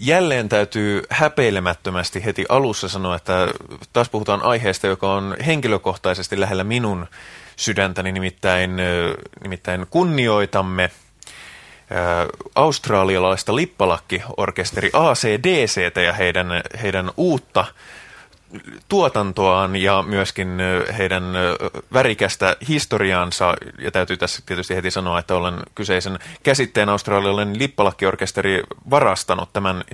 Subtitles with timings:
[0.00, 3.48] Jälleen täytyy häpeilemättömästi heti alussa sanoa, että
[3.92, 7.06] taas puhutaan aiheesta, joka on henkilökohtaisesti lähellä minun
[7.56, 8.76] sydäntäni, nimittäin,
[9.42, 10.90] nimittäin kunnioitamme
[12.54, 16.46] australialaista lippalakkiorkesteri ACDC ja heidän,
[16.82, 17.64] heidän uutta
[18.88, 20.58] tuotantoaan ja myöskin
[20.98, 21.24] heidän
[21.92, 23.54] värikästä historiaansa.
[23.78, 29.84] Ja täytyy tässä tietysti heti sanoa, että olen kyseisen käsitteen australialainen lippalakkiorkesteri varastanut tämän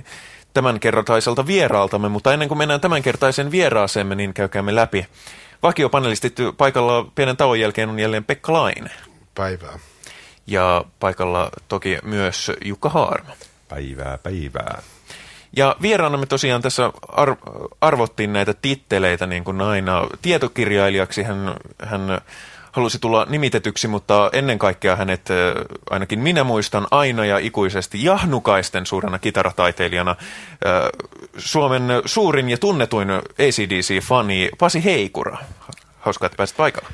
[0.53, 5.07] tämänkertaiselta vieraaltamme, mutta ennen kuin mennään tämänkertaisen vieraaseemme, niin käykäämme läpi.
[5.63, 8.89] Vakiopanelistit paikalla pienen tauon jälkeen on jälleen Pekka Laine.
[9.35, 9.79] Päivää.
[10.47, 13.33] Ja paikalla toki myös Jukka Haarma.
[13.67, 14.81] Päivää, päivää.
[15.55, 17.37] Ja vieraanamme tosiaan tässä ar-
[17.81, 20.07] arvottiin näitä titteleitä niin kuin aina.
[20.21, 22.21] Tietokirjailijaksi hän, hän
[22.71, 25.29] halusi tulla nimitetyksi, mutta ennen kaikkea hänet,
[25.89, 30.15] ainakin minä muistan aina ja ikuisesti jahnukaisten suurena kitarataiteilijana,
[31.37, 35.37] Suomen suurin ja tunnetuin ACDC-fani Pasi Heikura.
[35.99, 36.89] Hauskaa, että pääsit paikalle.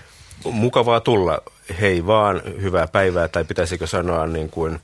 [0.51, 1.37] Mukavaa tulla.
[1.81, 4.79] Hei vaan, hyvää päivää, tai pitäisikö sanoa niin kuin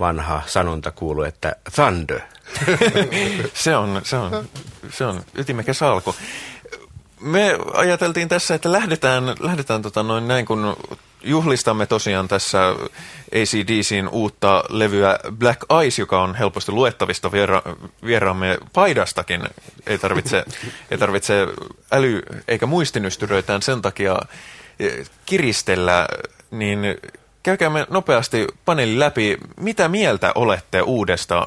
[0.00, 2.20] vanha sanonta kuuluu, että thunder.
[3.54, 4.48] se, on, se, on,
[4.92, 6.14] se on ytimekäs alku.
[7.20, 10.76] Me ajateltiin tässä, että lähdetään, lähdetään tota noin näin, kun
[11.22, 12.74] juhlistamme tosiaan tässä
[13.34, 17.62] ACDCin uutta levyä Black Ice, joka on helposti luettavista viera,
[18.04, 19.42] vieraamme paidastakin.
[19.86, 20.44] Ei tarvitse,
[20.90, 21.46] ei tarvitse
[21.94, 24.18] äly- eikä muistinystyröitään sen takia
[24.80, 26.08] eh, kiristellä,
[26.50, 26.80] niin
[27.42, 29.38] käykäämme nopeasti paneeli läpi.
[29.56, 31.46] Mitä mieltä olette uudesta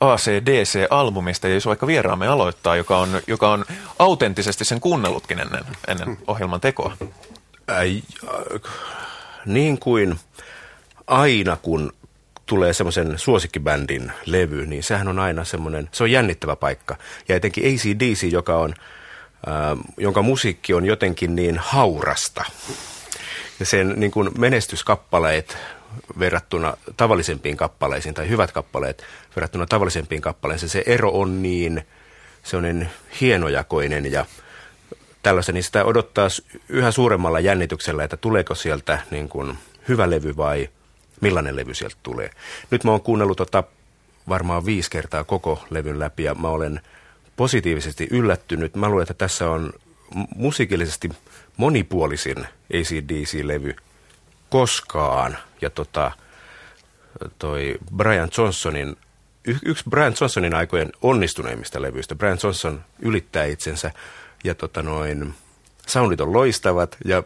[0.00, 3.64] ACDC-albumista, jos vaikka vieraamme aloittaa, joka on, joka on
[3.98, 6.96] autenttisesti sen kuunnellutkin ennen, ennen ohjelman tekoa?
[7.68, 8.02] Äi,
[9.46, 10.18] niin kuin
[11.06, 11.92] aina kun
[12.46, 16.96] tulee semmoisen suosikkibändin levy, niin sehän on aina semmoinen, se on jännittävä paikka.
[17.28, 18.74] Ja etenkin ACDC, joka on,
[19.48, 22.44] äh, jonka musiikki on jotenkin niin haurasta.
[23.60, 25.56] Ja sen niin kuin menestyskappaleet
[26.18, 29.04] verrattuna tavallisempiin kappaleisiin, tai hyvät kappaleet
[29.36, 31.86] verrattuna tavallisempiin kappaleisiin, se ero on niin,
[32.42, 32.88] se on niin
[33.20, 34.26] hienojakoinen ja
[35.22, 36.28] tällaista, niin sitä odottaa
[36.68, 39.58] yhä suuremmalla jännityksellä, että tuleeko sieltä niin kuin
[39.88, 40.68] hyvä levy vai
[41.20, 42.30] millainen levy sieltä tulee.
[42.70, 43.64] Nyt mä oon kuunnellut tota
[44.28, 46.80] varmaan viisi kertaa koko levyn läpi ja mä olen
[47.36, 48.74] positiivisesti yllättynyt.
[48.74, 49.72] Mä luulen, että tässä on
[50.36, 51.10] musiikillisesti
[51.56, 53.76] monipuolisin ACDC-levy
[54.50, 55.38] koskaan.
[55.60, 56.12] Ja tota,
[57.38, 58.96] toi Brian Johnsonin,
[59.44, 62.14] y- yksi Brian Johnsonin aikojen onnistuneimmista levyistä.
[62.14, 63.90] Brian Johnson ylittää itsensä
[64.44, 65.34] ja tota noin,
[65.86, 67.22] soundit on loistavat ja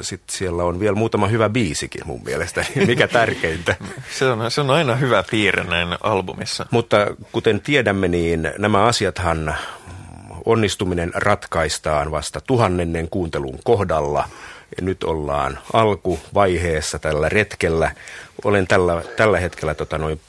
[0.00, 3.76] sitten siellä on vielä muutama hyvä biisikin mun mielestä, mikä tärkeintä.
[4.10, 6.66] se, on, se on aina hyvä piirre näin albumissa.
[6.70, 6.96] Mutta
[7.32, 9.54] kuten tiedämme, niin nämä asiathan
[10.44, 14.28] onnistuminen ratkaistaan vasta tuhannennen kuuntelun kohdalla.
[14.76, 17.94] Ja nyt ollaan alkuvaiheessa tällä retkellä.
[18.44, 20.20] Olen tällä, tällä hetkellä tota, noin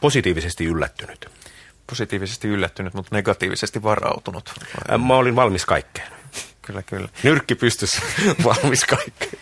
[0.00, 1.30] positiivisesti yllättynyt.
[1.86, 4.54] Positiivisesti yllättynyt, mutta negatiivisesti varautunut.
[5.06, 6.08] Mä olin valmis kaikkeen.
[6.62, 7.08] Kyllä, kyllä.
[7.22, 8.02] Nyrkki pystyssä
[8.44, 9.32] valmis kaikkeen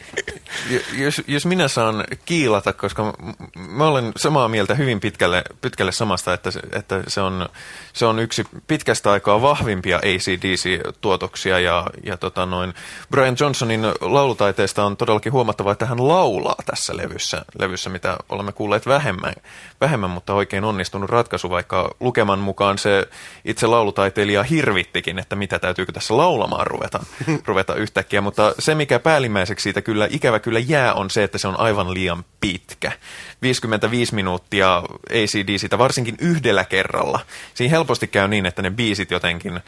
[0.99, 3.15] jos, jos minä saan kiilata, koska
[3.57, 7.49] mä olen samaa mieltä hyvin pitkälle, pitkälle samasta, että, että se, on,
[7.93, 12.75] se on yksi pitkästä aikaa vahvimpia ACDC-tuotoksia ja, ja tota noin,
[13.11, 18.87] Brian Johnsonin laulutaiteesta on todellakin huomattava, että hän laulaa tässä levyssä, levyssä mitä olemme kuulleet
[18.87, 19.35] vähemmän,
[19.81, 23.09] vähemmän, mutta oikein onnistunut ratkaisu, vaikka lukeman mukaan se
[23.45, 27.01] itse laulutaiteilija hirvittikin, että mitä täytyykö tässä laulamaan ruveta,
[27.47, 31.49] ruveta yhtäkkiä, mutta se mikä päällimmäiseksi siitä kyllä ikävä kyllä jää on se, että se
[31.49, 32.93] on aivan liian pitkä.
[33.43, 34.77] 55 minuuttia
[35.11, 37.21] ACD sitä varsinkin yhdellä kerralla.
[37.55, 39.61] Siinä helposti käy niin, että ne biisit jotenkin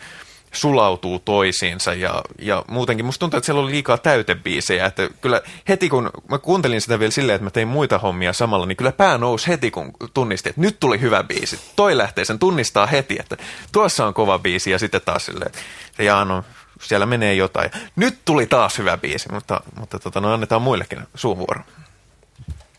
[0.52, 5.88] sulautuu toisiinsa ja, ja muutenkin musta tuntuu, että siellä oli liikaa täytebiisejä, että kyllä heti
[5.88, 9.18] kun mä kuuntelin sitä vielä silleen, että mä tein muita hommia samalla, niin kyllä pää
[9.18, 11.60] nousi heti kun tunnisti, että nyt tuli hyvä biisi.
[11.76, 13.36] Toi lähtee sen tunnistaa heti, että
[13.72, 15.52] tuossa on kova biisi ja sitten taas silleen,
[15.86, 16.44] että jaa no
[16.82, 17.70] siellä menee jotain.
[17.96, 21.61] Nyt tuli taas hyvä biisi, mutta, mutta tota, no annetaan muillekin suun vuoro.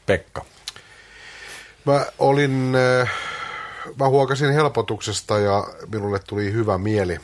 [0.06, 0.46] Pekka.
[1.86, 3.12] Mä olin, äh,
[4.00, 7.20] mä huokasin helpotuksesta ja minulle tuli hyvä mieli.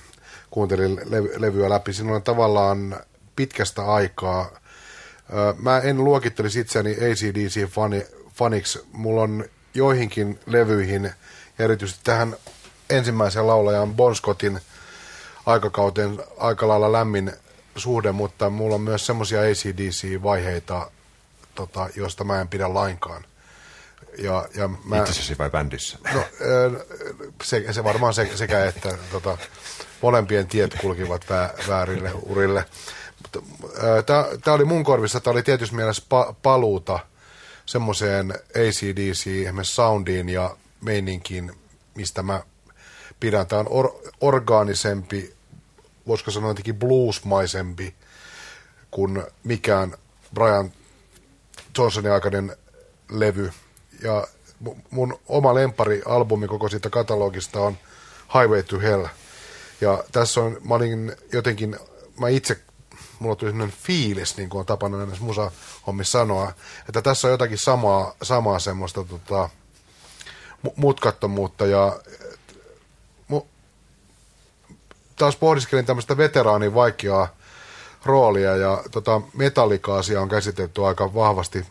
[0.51, 1.93] Kuuntelin levy, levyä läpi.
[1.93, 2.95] Siinä on tavallaan
[3.35, 4.41] pitkästä aikaa.
[4.41, 8.85] Äh, mä en luokittelisi itseäni ACDC-faniksi.
[8.91, 11.11] Mulla on joihinkin levyihin,
[11.59, 12.35] erityisesti tähän
[12.89, 14.59] ensimmäiseen laulajaan Bon Scottin–
[15.45, 17.33] aikakauteen aika lailla lämmin
[17.75, 20.91] suhde, mutta mulla on myös semmoisia ACDC-vaiheita,
[21.55, 23.25] tota, joista mä en pidä lainkaan.
[24.17, 25.97] Ja, ja mä, Itsessäsi vai bändissä?
[26.13, 26.23] No,
[27.43, 29.37] se, se varmaan se, sekä että tota,
[30.01, 32.65] molempien tiet kulkivat vä, väärille urille.
[34.43, 36.99] Tämä oli mun korvissa, tämä oli tietysti mielessä pa, paluuta
[37.65, 41.51] semmoiseen ACDC, soundiin ja meininkiin,
[41.95, 42.41] mistä mä
[43.19, 43.47] pidän.
[43.47, 45.35] Tämä on or, orgaanisempi,
[46.07, 47.95] voisiko sanoa jotenkin bluesmaisempi
[48.91, 49.95] kuin mikään
[50.33, 50.71] Brian
[51.77, 52.55] Johnsonin aikainen
[53.09, 53.51] levy.
[54.03, 54.27] Ja
[54.89, 57.77] mun oma lempari albumi koko siitä katalogista on
[58.33, 59.05] Highway to Hell.
[59.81, 61.77] Ja tässä on, mä olin jotenkin,
[62.19, 62.59] mä itse,
[63.19, 66.53] mulla tuli sellainen fiilis, niin kuin on tapana näissä musa-hommissa sanoa,
[66.89, 69.49] että tässä on jotakin samaa, samaa semmoista tota,
[70.75, 71.99] mutkattomuutta ja
[75.19, 77.35] taas pohdiskelin tämmöistä veteraanin vaikeaa
[78.05, 81.65] roolia ja tota, metallikaasia on käsitelty aika vahvasti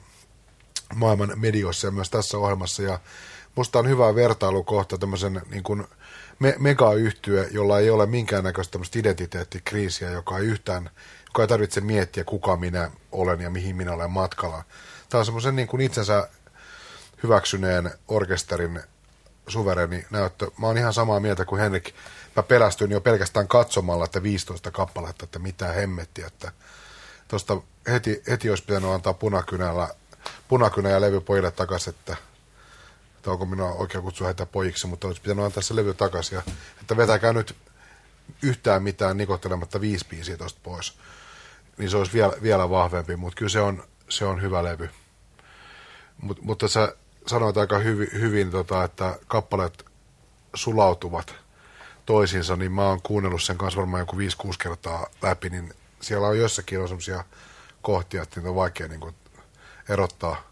[0.94, 2.98] maailman medioissa ja myös tässä ohjelmassa ja
[3.54, 5.84] musta on hyvä vertailukohta tämmöisen niin kuin
[6.38, 10.90] me, megayhtyö, jolla ei ole minkäännäköistä tämmöistä identiteettikriisiä, joka ei yhtään,
[11.26, 14.64] joka ei tarvitse miettiä, kuka minä olen ja mihin minä olen matkalla.
[15.08, 16.28] Tämä on semmoisen niin kuin itsensä
[17.22, 18.80] hyväksyneen orkesterin
[19.48, 20.50] suvereni näyttö.
[20.58, 21.94] Mä oon ihan samaa mieltä kuin Henrik.
[22.36, 26.52] Mä pelästyin jo pelkästään katsomalla, että 15 kappaletta, että mitä hemmettiä, että
[27.28, 27.60] tuosta
[27.90, 29.88] heti, heti olisi pitänyt antaa punakynällä,
[30.48, 32.16] punakynä ja levy pojille takaisin, että,
[33.16, 36.36] että onko minua oikein kutsua heitä pojiksi, mutta olisi pitänyt antaa se levy takaisin.
[36.36, 36.42] Ja,
[36.80, 37.56] että vetäkää nyt
[38.42, 40.98] yhtään mitään nikottelematta viisi biisiä tuosta pois.
[41.78, 44.90] Niin se olisi vielä, vielä vahvempi, mutta kyllä se on, se on hyvä levy.
[46.22, 46.96] Mut, mutta sä
[47.28, 49.84] sanoit aika hyvin, hyvin tota, että kappaleet
[50.54, 51.34] sulautuvat
[52.06, 54.20] toisiinsa, niin mä oon kuunnellut sen kanssa varmaan joku 5-6
[54.62, 57.24] kertaa läpi, niin siellä on jossakin on sellaisia
[57.82, 59.14] kohtia, että niitä on vaikea niin kuin,
[59.88, 60.48] erottaa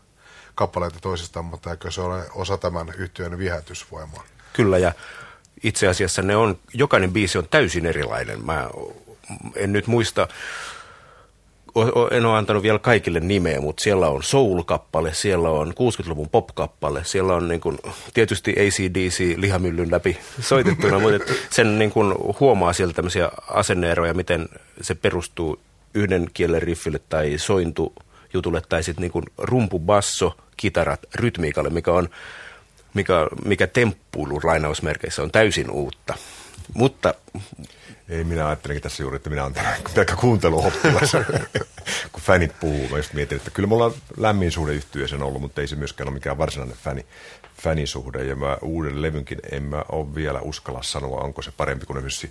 [0.54, 4.24] kappaleita toisistaan, mutta eikö se ole osa tämän yhtiön viehätysvoimaa?
[4.52, 4.92] Kyllä, ja
[5.62, 8.44] itse asiassa ne on, jokainen biisi on täysin erilainen.
[8.44, 8.70] Mä
[9.54, 10.28] en nyt muista,
[12.10, 17.34] en ole antanut vielä kaikille nimeä, mutta siellä on soul-kappale, siellä on 60-luvun pop-kappale, siellä
[17.34, 17.78] on niin kuin,
[18.14, 24.48] tietysti ACDC lihamyllyn läpi soitettuna, mutta sen niin kuin, huomaa sieltä tämmöisiä asenneeroja, miten
[24.80, 25.60] se perustuu
[25.94, 27.92] yhden kielen riffille tai sointu
[28.34, 32.08] jutulle tai sitten niin rumpu, basso, kitarat rytmiikalle, mikä on
[32.96, 36.14] mikä, mikä temppuilu lainausmerkeissä on täysin uutta.
[36.74, 37.14] Mutta
[38.08, 39.54] ei, minä ajattelinkin tässä juuri, että minä olen
[39.94, 41.12] pelkkä kuunteluoppilas,
[42.12, 42.88] kun fänit puhuu.
[42.88, 46.08] Mä just mietin, että kyllä mulla on lämmin suhde yhtyösen ollut, mutta ei se myöskään
[46.08, 47.06] ole mikään varsinainen fäni,
[47.62, 48.24] fänisuhde.
[48.24, 52.30] Ja mä uuden levynkin en mä ole vielä uskalla sanoa, onko se parempi kuin esimerkiksi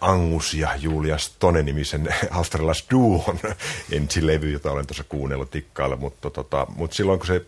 [0.00, 3.38] Angus ja Julia Stone-nimisen australialais duon
[3.92, 7.42] ensilevy, jota olen tuossa kuunnellut tikkaalle, mutta, tota, mutta silloin kun se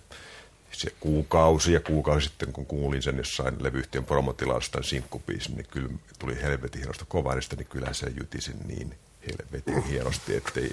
[0.79, 5.89] se kuukausi ja kuukausi sitten, kun kuulin sen jossain levyyhtiön promotilausta sinkkupiisin, niin kyllä
[6.19, 10.71] tuli helvetin hienosta kovarista, niin kyllä se jytisin niin helvetin hienosti, ettei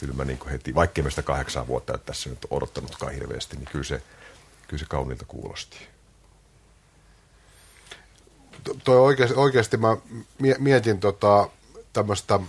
[0.00, 3.84] kyllä mä niin heti, vaikkei mä sitä kahdeksan vuotta tässä nyt odottanutkaan hirveästi, niin kyllä
[3.84, 4.02] se,
[4.68, 5.76] kyllä se kauniilta kuulosti.
[8.84, 9.96] Toi oikeasti, oikeasti mä
[10.58, 11.48] mietin tota,
[11.92, 12.40] tämmöistä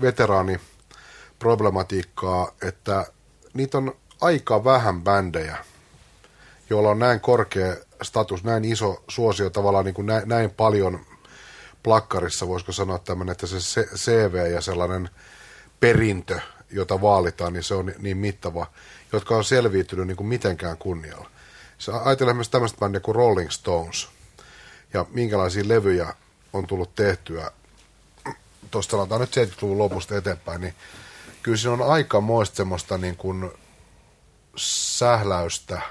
[0.00, 3.06] veteraaniproblematiikkaa, että
[3.54, 5.56] niitä on aika vähän bändejä,
[6.70, 11.00] jolla on näin korkea status, näin iso suosio tavallaan niin kuin näin, näin paljon
[11.82, 15.10] plakkarissa, voisiko sanoa tämmöinen, että se CV ja sellainen
[15.80, 16.40] perintö,
[16.70, 18.66] jota vaalitaan, niin se on niin mittava,
[19.12, 21.30] jotka on selviytynyt niin kuin mitenkään kunnialla.
[21.78, 24.08] Se ajatellaan myös tämmöistä bändiä kuin Rolling Stones,
[24.92, 26.14] ja minkälaisia levyjä
[26.52, 27.50] on tullut tehtyä
[28.70, 30.74] tuosta sanotaan nyt 70-luvun lopusta eteenpäin, niin
[31.42, 33.50] kyllä siinä on aika moista semmoista niin kuin
[34.56, 35.80] sähläystä–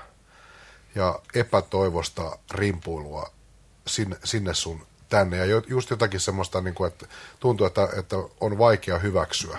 [0.96, 3.32] ja epätoivosta rimpuilua
[3.88, 5.38] sinne, sinne sun tänne.
[5.38, 7.06] Ja just jotakin semmoista, niin kuin, että
[7.40, 9.58] tuntuu, että, että on vaikea hyväksyä,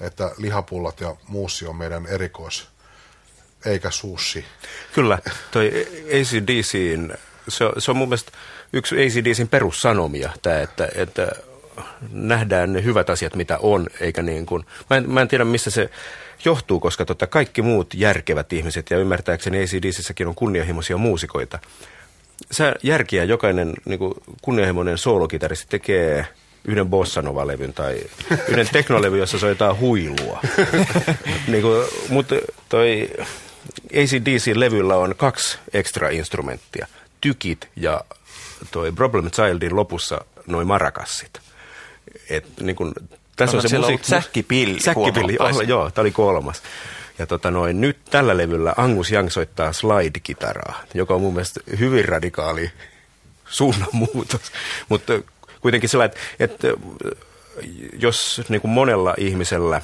[0.00, 2.68] että lihapullat ja muussi on meidän erikois,
[3.66, 4.44] eikä sushi.
[4.94, 5.18] Kyllä,
[5.50, 7.14] toi ACDCin,
[7.48, 8.32] se, se on mun mielestä
[8.72, 11.28] yksi ACDCin perussanomia, tämä, että, että
[12.10, 15.70] nähdään ne hyvät asiat, mitä on, eikä niin kuin, mä en, mä en tiedä missä
[15.70, 15.90] se
[16.44, 21.58] johtuu, koska tota kaikki muut järkevät ihmiset, ja ymmärtääkseni ACDCissäkin on kunnianhimoisia muusikoita,
[22.50, 26.26] sä järkiä jokainen niin kuin kunnianhimoinen soolokitaristi tekee
[26.64, 28.00] yhden bossanova-levyn tai
[28.48, 30.40] yhden teknolevy, jossa soitaan huilua.
[31.48, 32.34] niin kuin, mutta
[32.68, 33.10] toi
[33.92, 36.86] ACDC-levyllä on kaksi ekstra instrumenttia.
[37.20, 38.04] Tykit ja
[38.70, 41.40] toi Problem Childin lopussa noin marakassit.
[42.30, 42.94] Et, niin kun,
[43.44, 44.08] tässä on se musiikki.
[44.08, 44.80] Säkkipilli.
[44.80, 46.62] Säkkipilli, oh, joo, tämä oli kolmas.
[47.18, 52.04] Ja tota noin, nyt tällä levyllä Angus Young soittaa slide-kitaraa, joka on mun mielestä hyvin
[52.04, 52.70] radikaali
[53.44, 54.40] suunnanmuutos.
[54.88, 55.12] Mutta
[55.60, 56.80] kuitenkin sellainen, että, että
[57.98, 59.82] jos niin kuin monella ihmisellä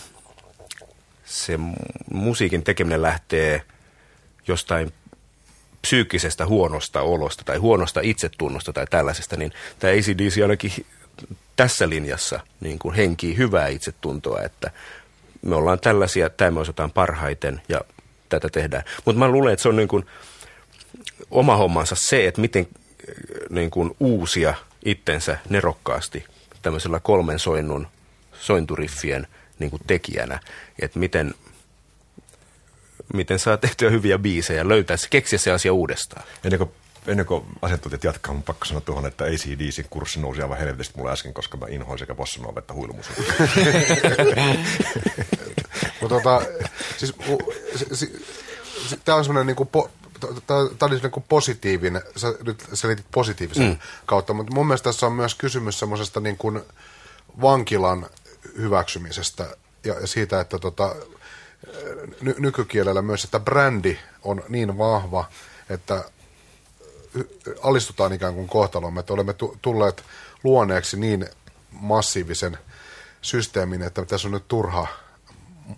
[1.24, 1.58] se
[2.10, 3.62] musiikin tekeminen lähtee
[4.46, 4.92] jostain
[5.82, 10.72] psyykkisestä huonosta olosta tai huonosta itsetunnosta tai tällaisesta, niin tämä ACDC ainakin
[11.56, 14.70] tässä linjassa niin kuin henkii hyvää itsetuntoa, että
[15.42, 17.80] me ollaan tällaisia, tämä me osataan parhaiten ja
[18.28, 18.84] tätä tehdään.
[19.04, 20.06] Mutta mä luulen, että se on niin kuin
[21.30, 22.68] oma hommansa se, että miten
[23.50, 26.24] niin kuin uusia itsensä nerokkaasti
[26.62, 27.86] tämmöisellä kolmen soinnun
[28.32, 29.26] sointuriffien
[29.58, 30.40] niin kuin tekijänä,
[30.78, 31.34] että miten,
[33.14, 36.22] miten saa tehtyä hyviä biisejä, löytää se, keksiä se asia uudestaan.
[36.44, 36.70] Ennen kuin,
[37.08, 41.12] ennen kuin asiantuntijat jatkaa, mun pakko sanoa tuohon, että ACDCin kurssi nousi aivan helvetisesti mulle
[41.12, 43.34] äsken, koska mä inhoin sekä bossanova että huilumusiikkia.
[46.00, 46.42] Mutta tota,
[46.96, 47.14] siis,
[47.76, 48.26] si, si,
[48.88, 49.90] si, tämä on semmoinen niinku po,
[50.48, 53.78] tämä oli niin kuin positiivinen, sä nyt selitit positiivisen mm.
[54.06, 56.60] kautta, mutta mun mielestä tässä on myös kysymys semmoisesta niin kuin
[57.40, 58.06] vankilan
[58.56, 60.96] hyväksymisestä ja siitä, että tota,
[62.20, 65.24] ny- nykykielellä myös, että brändi on niin vahva,
[65.70, 66.04] että
[67.62, 70.04] alistutaan ikään kuin kohtalomme, että olemme tulleet
[70.44, 71.26] luoneeksi niin
[71.70, 72.58] massiivisen
[73.22, 74.86] systeemin, että tässä on nyt turha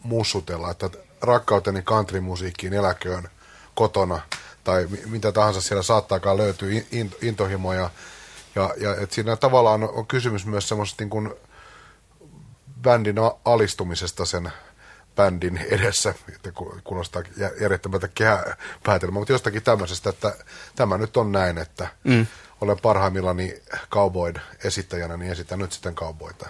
[0.02, 0.90] mussutella, että
[1.22, 3.28] rakkauteni countrymusiikkiin eläköön
[3.74, 4.20] kotona
[4.64, 6.68] tai mitä tahansa siellä saattaakaan löytyä
[7.22, 7.90] intohimoja.
[8.54, 11.34] Ja, ja että siinä tavallaan on kysymys myös semmoisesta niin kuin
[12.82, 14.52] bändin alistumisesta sen
[15.16, 16.52] bändin edessä, että
[16.84, 17.22] kuulostaa
[17.60, 20.34] järjettömältä kehäpäätelmä, mutta jostakin tämmöisestä, että
[20.76, 22.26] tämä nyt on näin, että mm.
[22.60, 24.32] olen parhaimmillani cowboy
[24.64, 26.48] esittäjänä, niin esitän nyt sitten cowboyta.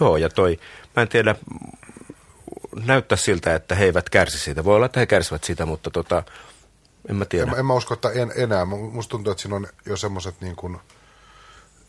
[0.00, 0.60] Joo, ja toi,
[0.96, 1.34] mä en tiedä,
[2.84, 4.64] näyttää siltä, että he eivät kärsi siitä.
[4.64, 6.22] Voi olla, että he kärsivät siitä, mutta tota,
[7.08, 7.52] en mä tiedä.
[7.52, 8.64] En, en mä usko, että en, enää.
[8.64, 10.78] Musta tuntuu, että siinä on jo semmoiset niin kuin,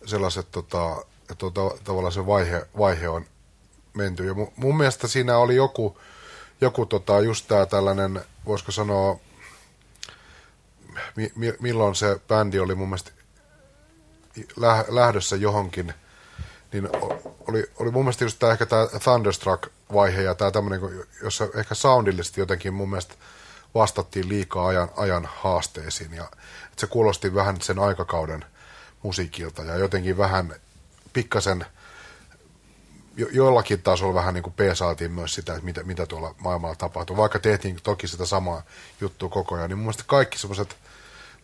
[0.05, 3.25] sellaiset, tota, että tota, tavallaan se vaihe, vaihe on
[3.97, 4.25] menty.
[4.25, 5.97] Ja mun, mielestä siinä oli joku,
[6.61, 9.19] joku tota, just tämä tällainen, voisiko sanoa,
[11.15, 13.11] mi, mi, milloin se bändi oli mun mielestä
[14.87, 15.93] lähdössä johonkin,
[16.73, 16.89] niin
[17.47, 20.81] oli, oli mun mielestä just tämä ehkä tämä Thunderstruck-vaihe ja tämä tämmöinen,
[21.23, 23.13] jossa ehkä soundillisesti jotenkin mun mielestä
[23.75, 26.31] vastattiin liikaa ajan, ajan haasteisiin ja
[26.77, 28.45] se kuulosti vähän sen aikakauden
[29.03, 30.55] musiikilta ja jotenkin vähän
[31.13, 31.65] pikkasen
[33.17, 37.17] jo, jollakin tasolla vähän niin kuin peesaatiin myös sitä, että mitä, mitä tuolla maailmalla tapahtuu.
[37.17, 38.63] Vaikka tehtiin toki sitä samaa
[39.01, 40.77] juttua koko ajan, niin mun mielestä kaikki semmoiset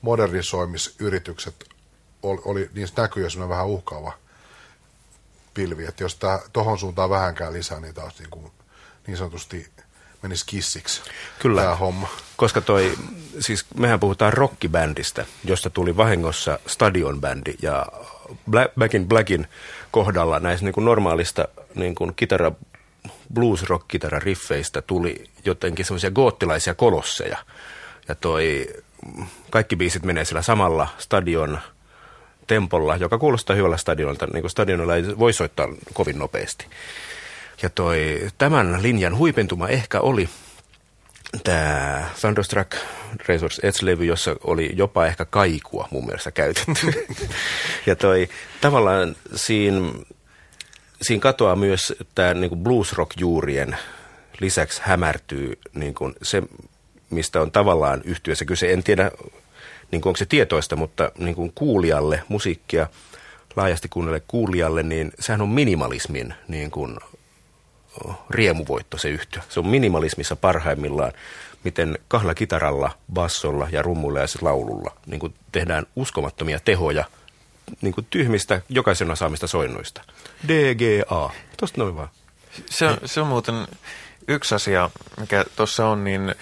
[0.02, 1.56] modernisoimisyritykset
[2.24, 4.14] oli, oli niissä näkyy jo vähän uhkaava
[5.54, 6.20] pilvi, että jos
[6.54, 8.52] tuohon suuntaan vähänkään lisää, niin taas niin, kuin,
[9.08, 9.70] niin sanotusti
[10.22, 11.02] menisi kissiksi
[11.40, 12.08] Kyllä, tämä homma.
[12.38, 12.98] koska toi,
[13.40, 17.86] siis mehän puhutaan rockibändistä, josta tuli vahingossa stadionbändi ja
[18.50, 19.48] Black, Back in Blackin
[19.94, 22.52] kohdalla näistä niin kuin normaalista niin kuin kitara,
[23.34, 27.38] blues rock kitara riffeistä tuli jotenkin semmoisia goottilaisia kolosseja.
[28.08, 28.68] Ja toi,
[29.50, 31.60] kaikki biisit menee sillä samalla stadion
[32.48, 36.66] tempolla, joka kuulostaa hyvällä stadionilta, niin kuin stadionilla ei voi soittaa kovin nopeasti.
[37.62, 40.30] Ja toi, tämän linjan huipentuma ehkä oli
[41.44, 42.74] tämä Thunderstruck
[43.20, 47.08] Razor's Edge-levy, jossa oli jopa ehkä kaikua mun mielestä käytetty.
[47.88, 48.30] ja toi,
[48.62, 49.92] tavallaan siinä,
[51.02, 53.78] siinä katoaa myös tämä niin blues rock juurien
[54.40, 56.44] lisäksi hämärtyy niin kuin se,
[57.10, 58.74] mistä on tavallaan yhtyessä kyse.
[58.74, 59.12] En tiedä,
[59.92, 62.88] niin kuin onko se tietoista, mutta niin kuin kuulijalle, musiikkia
[63.56, 66.98] laajasti kuunnelle kuulijalle, niin sehän on minimalismin niin kuin
[68.30, 69.42] riemuvoitto se yhtiö.
[69.50, 71.14] Se on minimalismissa parhaimmillaan,
[71.64, 77.06] miten kahdella kitaralla, bassolla ja rummulla ja laululla niin kuin tehdään uskomattomia tehoja
[77.82, 80.02] niin kuin tyhmistä jokaisen osaamista soinnuista.
[80.48, 81.30] DGA.
[81.58, 82.10] Tuosta noin vaan.
[82.70, 83.68] Se, se on muuten
[84.28, 86.36] yksi asia, mikä tuossa on, niin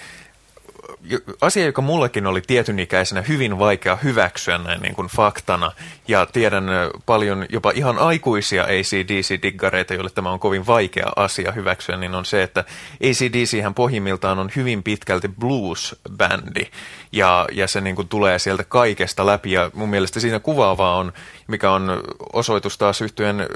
[1.40, 5.72] asia, joka mullekin oli tietyn ikäisenä hyvin vaikea hyväksyä näin niin kuin faktana,
[6.08, 6.64] ja tiedän
[7.06, 12.42] paljon jopa ihan aikuisia ACDC-diggareita, joille tämä on kovin vaikea asia hyväksyä, niin on se,
[12.42, 16.66] että ACDC hän pohjimmiltaan on hyvin pitkälti blues-bändi,
[17.12, 21.12] ja, ja se niin kuin tulee sieltä kaikesta läpi, ja mun mielestä siinä kuvaavaa on,
[21.48, 23.46] mikä on osoitus taas yhtyen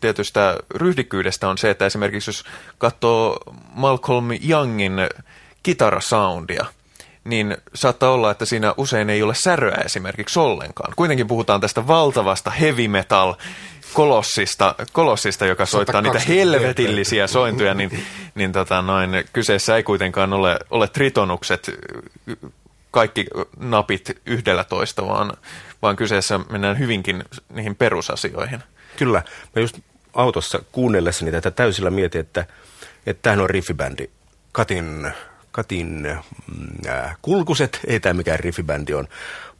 [0.00, 2.44] tietystä ryhdikkyydestä, on se, että esimerkiksi jos
[2.78, 3.38] katsoo
[3.74, 4.92] Malcolm Youngin
[5.66, 6.66] kitarasoundia,
[7.24, 10.92] niin saattaa olla, että siinä usein ei ole säröä esimerkiksi ollenkaan.
[10.96, 13.34] Kuitenkin puhutaan tästä valtavasta heavy metal
[13.92, 18.04] kolossista, kolossista joka soittaa niitä helvetillisiä sointuja, niin,
[18.34, 21.70] niin tota noin, kyseessä ei kuitenkaan ole, ole tritonukset
[22.90, 23.26] kaikki
[23.58, 25.32] napit yhdellä toista, vaan,
[25.82, 28.62] vaan kyseessä mennään hyvinkin niihin perusasioihin.
[28.96, 29.22] Kyllä.
[29.56, 29.78] Mä just
[30.14, 32.46] autossa kuunnellessani tätä täysillä mietin, että,
[33.06, 34.10] että tämähän on riffibändi.
[34.52, 35.12] Katin,
[35.56, 36.06] Katin
[36.88, 39.08] äh, kulkuset, ei tämä mikään riffibändi on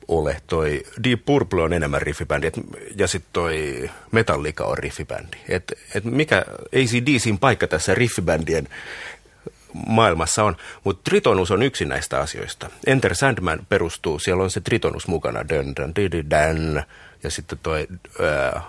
[0.08, 0.36] ole.
[0.46, 2.54] Toi Deep Purple on enemmän riffibändi, et,
[2.96, 5.36] ja sitten toi Metallica on riffibändi.
[5.48, 8.68] Et, et mikä ACDCin paikka tässä riffibändien
[9.86, 12.70] maailmassa on, mutta Tritonus on yksi näistä asioista.
[12.86, 16.82] Enter Sandman perustuu, siellä on se Tritonus mukana, dun, dun, dun, dun,
[17.22, 17.86] ja sitten toi,
[18.22, 18.62] ää,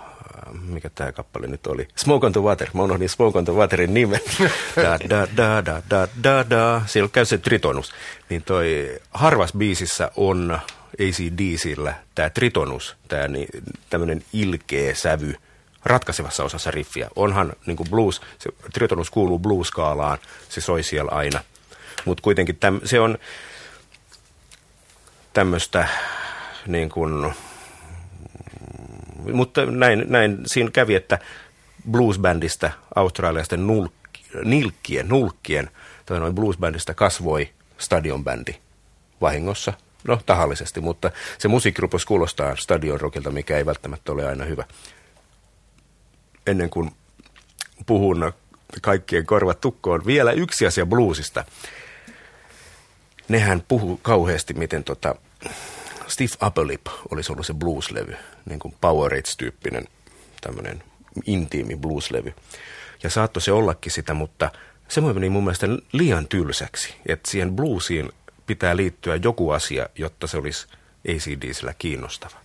[0.68, 3.94] mikä tämä kappale nyt oli, Smoke on the Water, mä unohdin Smoke on the Waterin
[3.94, 4.20] nimen,
[4.76, 7.92] da, da, da, da, da, da, da, siellä käy se Tritonus,
[8.28, 10.60] niin toi harvas biisissä on
[11.00, 13.48] ACDCillä tämä Tritonus, tämä niin,
[13.90, 15.34] tämmöinen ilkeä sävy,
[15.84, 17.08] ratkaisevassa osassa riffiä.
[17.16, 20.18] Onhan niin kuin blues, se tritonus kuuluu blues-skaalaan,
[20.48, 21.40] se soi siellä aina.
[22.04, 23.18] Mutta kuitenkin täm, se on
[25.32, 25.88] tämmöistä
[26.66, 27.32] niin kuin,
[29.32, 31.18] mutta näin, näin siinä kävi, että
[31.90, 33.66] bluesbändistä, australialaisten
[34.44, 35.70] nilkkien, nulkkien,
[36.06, 38.54] tai noin bluesbändistä kasvoi stadionbändi
[39.20, 39.72] vahingossa,
[40.04, 44.64] no tahallisesti, mutta se musiikki rupesi kuulostaa stadion rockilta, mikä ei välttämättä ole aina hyvä.
[46.46, 46.90] Ennen kuin
[47.86, 48.32] puhun
[48.82, 51.44] kaikkien korvat tukkoon, vielä yksi asia bluesista.
[53.28, 55.14] Nehän puhuu kauheasti, miten tota
[56.06, 58.16] Steve Upperlip olisi ollut se blueslevy,
[58.48, 59.84] niin kuin Power-tyyppinen
[60.40, 60.82] tämmöinen
[61.26, 62.34] intiimi blueslevy.
[63.02, 64.50] Ja saattoi se ollakin sitä, mutta
[64.88, 68.12] se meni mun mielestä liian tylsäksi, että siihen bluesiin
[68.46, 70.66] pitää liittyä joku asia, jotta se olisi
[71.08, 72.36] ACDsillä kiinnostava.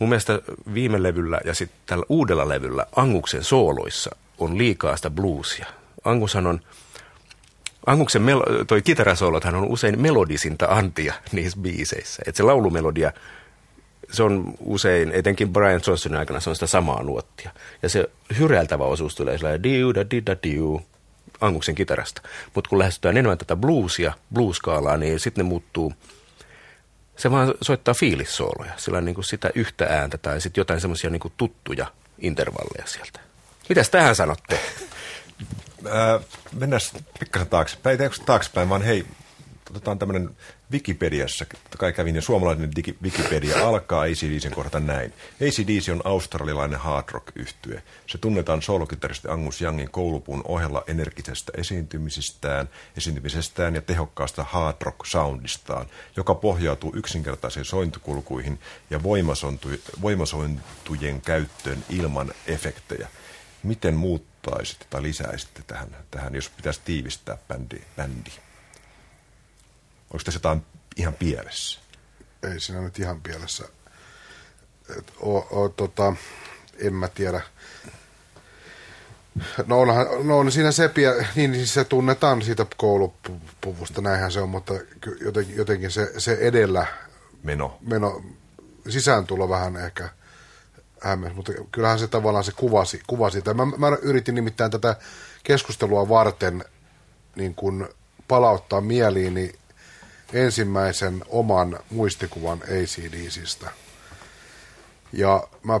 [0.00, 0.40] Mun mielestä
[0.74, 5.66] viime levyllä ja sitten tällä uudella levyllä Anguksen sooloissa on liikaa sitä bluesia.
[6.04, 6.60] Angushan on,
[7.86, 12.22] Anguksen melo, toi kitarasoolothan on usein melodisinta antia niissä biiseissä.
[12.26, 13.12] Että se laulumelodia,
[14.12, 17.50] se on usein, etenkin Brian Johnsonin aikana, se on sitä samaa nuottia.
[17.82, 20.82] Ja se hyräiltävä osuus tulee sellainen diu da di da diu,
[21.40, 22.22] Anguksen kitarasta.
[22.54, 25.92] Mutta kun lähestytään enemmän tätä bluesia, blueskaalaa, niin sitten ne muuttuu–
[27.20, 31.32] se vaan soittaa fiilissooloja, sillä niin kuin sitä yhtä ääntä tai sitten jotain semmoisia niin
[31.36, 31.86] tuttuja
[32.18, 33.20] intervalleja sieltä.
[33.68, 34.60] Mitäs tähän sanotte?
[35.86, 36.80] Äh, mennään
[37.20, 39.06] pikkasen taaksepäin, ei taaksepäin, vaan hei,
[39.70, 40.30] otetaan tämmöinen
[40.72, 41.46] Wikipediassa,
[41.78, 45.12] kai kävin ja suomalainen digi, Wikipedia alkaa ACDCin kohdata näin.
[45.34, 47.82] ACDC on australialainen hard rock yhtye.
[48.06, 55.86] Se tunnetaan soolokitaristi Angus Youngin koulupuun ohella energisestä esiintymisestään, esiintymisestään ja tehokkaasta hard rock soundistaan,
[56.16, 58.58] joka pohjautuu yksinkertaisiin sointukulkuihin
[58.90, 59.02] ja
[60.02, 63.08] voimasointujen käyttöön ilman efektejä.
[63.62, 67.80] Miten muuttaisitte tai lisäisitte tähän, tähän jos pitäisi tiivistää bändi?
[67.96, 68.49] bändi?
[70.10, 70.62] Onko tässä jotain
[70.96, 71.80] ihan pielessä?
[72.42, 73.64] Ei siinä nyt ihan pielessä.
[74.98, 76.14] Et, o, o, tota,
[76.78, 77.40] en mä tiedä.
[79.66, 84.48] No onhan, no on siinä sepiä, niin siis se tunnetaan siitä koulupuvusta, näinhän se on,
[84.48, 84.74] mutta
[85.20, 86.86] jotenkin, jotenkin se, se edellä
[87.42, 87.78] meno.
[87.80, 88.22] meno
[88.88, 90.08] sisääntulo vähän ehkä
[91.02, 94.96] hämmäs, mutta kyllähän se tavallaan se kuvasi, kuvasi Mä, mä yritin nimittäin tätä
[95.42, 96.64] keskustelua varten
[97.36, 97.88] niin kun
[98.28, 99.59] palauttaa mieliini
[100.32, 103.70] ensimmäisen oman muistikuvan ACDCistä.
[105.12, 105.80] Ja mä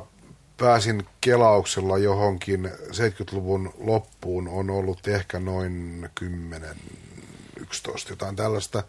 [0.56, 6.76] pääsin kelauksella johonkin 70-luvun loppuun, on ollut ehkä noin 10,
[7.60, 8.82] 11, jotain tällaista.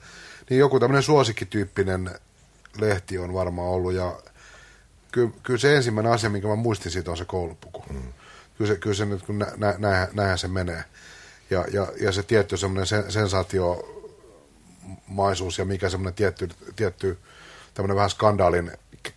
[0.50, 2.12] Niin joku tämmöinen suosikkityyppinen
[2.80, 4.20] lehti on varmaan ollut ja
[5.12, 7.84] kyllä, kyllä se ensimmäinen asia, minkä mä muistin siitä on se koulupuku.
[7.90, 8.14] Mm.
[8.58, 10.84] Kyllä se, kyllä se nyt, kun nä, nä, näinhän se menee.
[11.50, 14.01] Ja, ja, ja se tietty semmoinen sensaatio
[15.12, 17.18] maisuus ja mikä semmoinen tietty, tietty
[17.74, 18.72] tämmöinen vähän skandaalin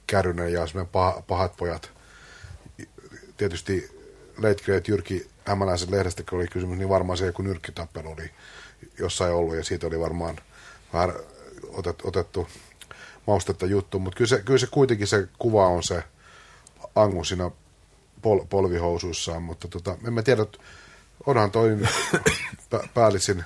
[0.06, 1.90] kärrynen ja semmoinen pah, pahat pojat.
[3.36, 3.90] Tietysti
[4.38, 8.30] Late Great Jyrki Hämäläisen lehdestä, kun oli kysymys, niin varmaan se joku nyrkkitappelu oli
[8.98, 10.36] jossain ollut ja siitä oli varmaan
[10.92, 11.12] vähän
[11.68, 12.48] otet, otettu
[13.26, 16.04] maustetta juttu, mutta kyllä se, kyllä se kuitenkin se kuva on se
[16.94, 17.50] Angu siinä
[18.22, 20.46] pol, polvihousuissaan, mutta tota, en mä tiedä,
[21.26, 21.78] onhan toi
[22.94, 23.44] päällisin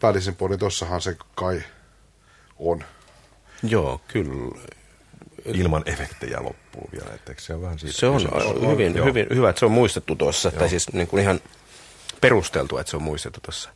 [0.00, 1.62] päällisin puolin, tossahan se kai
[2.58, 2.84] on.
[3.62, 4.58] Joo, kyllä.
[5.44, 9.50] Ilman efektejä loppuu vielä, etteikö se on vähän siitä Se on hyvin, hyvin, hyvin, hyvä,
[9.50, 11.40] että se on muistettu tuossa, tai siis niin kuin ihan
[12.20, 13.70] perusteltu, että se on muistettu tuossa.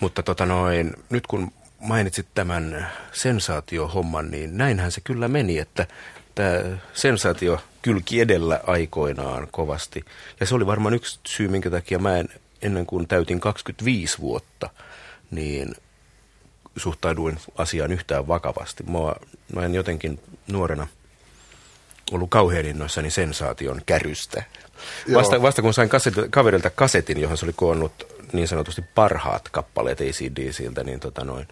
[0.00, 5.86] Mutta tota noin, nyt kun mainitsit tämän sensaatiohomman, niin näinhän se kyllä meni, että
[6.34, 10.04] tämä sensaatio kylki edellä aikoinaan kovasti.
[10.40, 12.28] Ja se oli varmaan yksi syy, minkä takia mä en
[12.62, 14.70] ennen kuin täytin 25 vuotta,
[15.30, 15.74] niin
[16.76, 18.82] suhtauduin asiaan yhtään vakavasti.
[18.82, 19.16] Mua,
[19.54, 20.86] mä en jotenkin nuorena
[22.12, 24.42] ollut kauhean innoissani sensaation kärystä.
[25.14, 30.00] Vasta, vasta kun sain kaset, kaverilta kasetin, johon se oli koonnut niin sanotusti parhaat kappaleet
[30.00, 31.48] ACDCiltä, niin tota noin,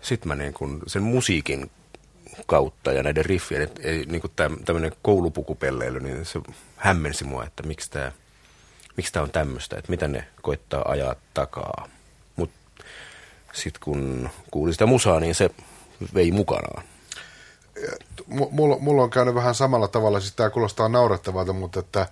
[0.00, 1.70] sitten mä niin kun sen musiikin
[2.46, 3.68] kautta ja näiden riffien,
[4.06, 4.22] niin
[4.64, 6.40] tämmöinen koulupukupelleily, niin se
[6.76, 8.12] hämmensi mua, että miksi tämä
[8.96, 11.88] miksi tää on tämmöistä, että mitä ne koittaa ajaa takaa.
[12.36, 12.56] Mutta
[13.52, 15.50] sitten kun kuuli sitä musaa, niin se
[16.14, 16.84] vei mukanaan.
[18.26, 22.06] Mulla, mulla on käynyt vähän samalla tavalla, siis tämä kuulostaa naurettavalta, mutta että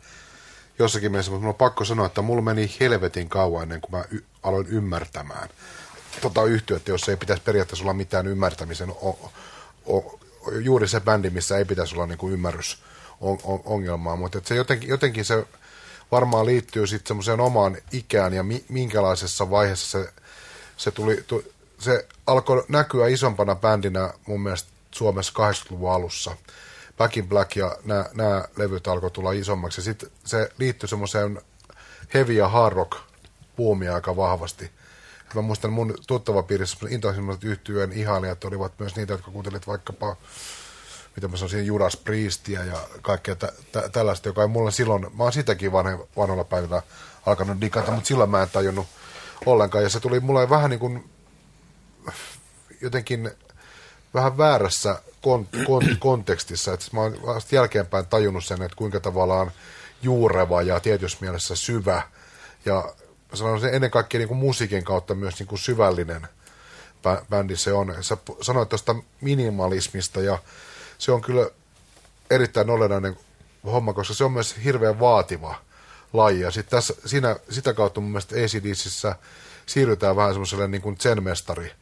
[0.79, 4.05] jossakin mielessä, mutta mulla on pakko sanoa, että mulla meni helvetin kauan ennen kuin mä
[4.11, 5.49] y- aloin ymmärtämään
[6.21, 9.31] tota yhtiötä, jos ei pitäisi periaatteessa olla mitään ymmärtämisen o-
[9.87, 10.21] o-
[10.61, 12.83] juuri se bändi, missä ei pitäisi olla niinku ymmärrys
[13.21, 15.47] on, on, ongelmaa, mutta se jotenkin, jotenkin se
[16.15, 20.13] varmaan liittyy sitten semmoiseen omaan ikään ja mi, minkälaisessa vaiheessa se,
[20.77, 21.43] se, tuli, tu,
[21.79, 26.37] se alkoi näkyä isompana bändinä mun mielestä Suomessa 80-luvun alussa.
[26.99, 27.77] Back in Black ja
[28.15, 29.83] nämä levyt alkoi tulla isommaksi.
[29.83, 31.41] Sitten se liittyi semmoiseen
[32.15, 32.99] heavy ja hard rock
[33.57, 34.71] puumia aika vahvasti.
[35.35, 40.17] Mä muistan mun tuttavapiirissä intoisimmat yhtyeen ihailijat olivat myös niitä, jotka kuuntelivat vaikkapa
[41.17, 45.23] mitä mä sanoisin, Judas Priestia ja kaikkea tä, tä, tällaista, joka ei mulla silloin, mä
[45.23, 46.83] oon sitäkin vanhe, vanhoilla päivillä
[47.27, 48.87] alkanut digata, mutta silloin mä en tajunnut
[49.47, 49.85] ollenkaan.
[49.85, 51.11] Ja se tuli mulle vähän niin kuin
[52.81, 53.31] jotenkin
[54.15, 56.73] vähän väärässä kon, kon, kontekstissa.
[56.73, 59.53] Että mä oon vasta jälkeenpäin tajunnut sen, että kuinka tavallaan
[60.03, 62.03] juureva ja tietyssä mielessä syvä
[62.65, 62.95] ja
[63.35, 66.29] sanon sen ennen kaikkea niin kuin musiikin kautta myös niin kuin syvällinen
[67.31, 67.95] bändi se on.
[68.01, 70.39] Sä sanoit tuosta minimalismista ja
[70.99, 71.51] se on kyllä
[72.31, 73.17] erittäin olennainen
[73.65, 75.55] homma, koska se on myös hirveän vaativa
[76.13, 76.41] laji.
[76.41, 79.17] Ja sit tässä, siinä, sitä kautta mun mielestä ACDCissä
[79.67, 81.73] siirrytään vähän semmoiselle niin kuin zen-mestari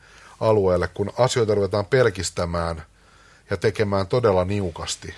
[0.41, 2.83] alueelle, kun asioita ruvetaan pelkistämään
[3.51, 5.15] ja tekemään todella niukasti.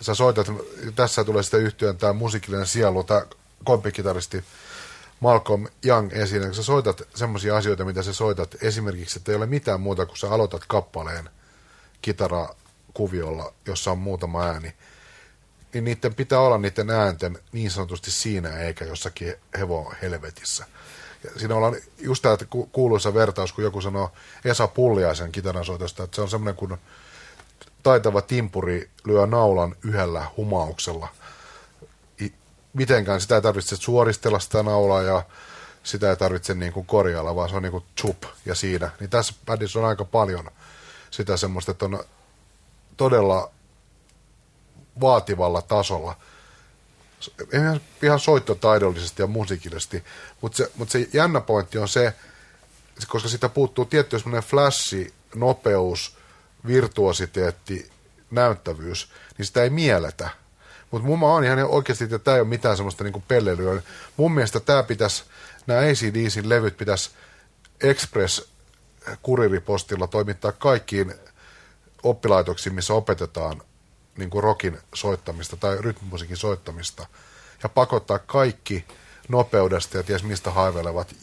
[0.00, 0.46] Sä soitat,
[0.94, 3.22] tässä tulee sitten yhtyön tämä musiikillinen sielu, tämä
[3.64, 4.44] kompikitaristi
[5.20, 9.46] Malcolm Young esiin, kun sä soitat semmoisia asioita, mitä sä soitat, esimerkiksi, että ei ole
[9.46, 11.30] mitään muuta, kun sä aloitat kappaleen
[12.92, 14.74] kitarakuviolla, jossa on muutama ääni,
[15.72, 20.66] niin niiden pitää olla niiden äänten niin sanotusti siinä eikä jossakin hevon helvetissä.
[21.24, 22.36] Ja siinä ollaan just tämä
[22.72, 24.12] kuuluisa vertaus, kun joku sanoo
[24.44, 26.76] Esa Pulliaisen kitaransoitosta, että se on semmoinen kuin
[27.82, 31.08] taitava timpuri lyö naulan yhdellä humauksella.
[32.72, 35.22] Mitenkään sitä ei tarvitse suoristella sitä naulaa ja
[35.82, 38.90] sitä ei tarvitse niin kuin korjailla, vaan se on niin kuin chup ja siinä.
[39.00, 40.50] Niin tässä bändissä on aika paljon
[41.10, 42.04] sitä semmoista, että on
[42.96, 43.50] todella
[45.00, 46.16] vaativalla tasolla.
[47.52, 50.04] Ihan, ihan soittotaidollisesti ja musiikillisesti,
[50.40, 52.14] mutta se, mutta se jännä pointti on se,
[53.08, 56.16] koska sitä puuttuu tietty semmoinen flashi, nopeus,
[56.66, 57.90] virtuositeetti,
[58.30, 60.30] näyttävyys, niin sitä ei mielletä.
[60.90, 63.82] Mutta mun on ihan oikeasti, että tämä ei ole mitään semmoista niinku pelleilyä.
[64.16, 65.24] Mun mielestä tämä pitäisi,
[65.66, 67.10] nämä ACDCin levyt pitäisi
[67.80, 68.48] Express
[69.22, 71.14] kuriripostilla toimittaa kaikkiin
[72.02, 73.62] oppilaitoksiin, missä opetetaan
[74.16, 77.06] niin kuin rockin soittamista tai rytmimusiikin soittamista
[77.62, 78.84] ja pakottaa kaikki
[79.28, 81.14] nopeudesta ja ties mistä haivelevat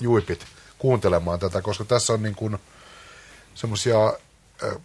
[0.00, 0.46] juipit
[0.78, 2.58] kuuntelemaan tätä, koska tässä on niin kuin
[3.54, 4.76] semmoisia äh,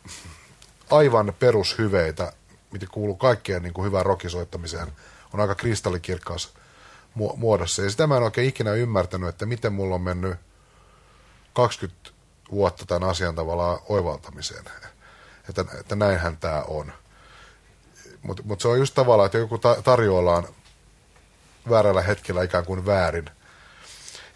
[0.91, 2.34] aivan perushyveitä,
[2.71, 4.88] mitä kuuluu kaikkeen niin kuin hyvään rockisoittamiseen,
[5.34, 6.49] on aika kristallikirkkaassa
[7.36, 7.82] muodossa.
[7.82, 10.38] Ja sitä mä en oikein ikinä ymmärtänyt, että miten mulla on mennyt
[11.54, 12.10] 20
[12.51, 14.65] vuotta tämän asian tavallaan oivaltamiseen.
[15.49, 16.93] Että, että näinhän tämä on.
[18.21, 20.47] Mutta mut se on just tavallaan, että joku ta- tarjoillaan
[21.69, 23.29] väärällä hetkellä ikään kuin väärin.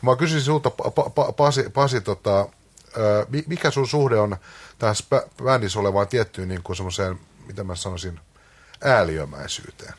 [0.02, 2.48] Mä kysyisin sinulta, pa- pa- Pasi, Pasi tota,
[3.48, 4.38] mikä sun suhde on
[4.80, 5.04] tässä
[5.44, 8.20] bändissä olevaan tiettyyn niin kuin semmoiseen, mitä mä sanoisin,
[8.84, 9.94] ääliömäisyyteen?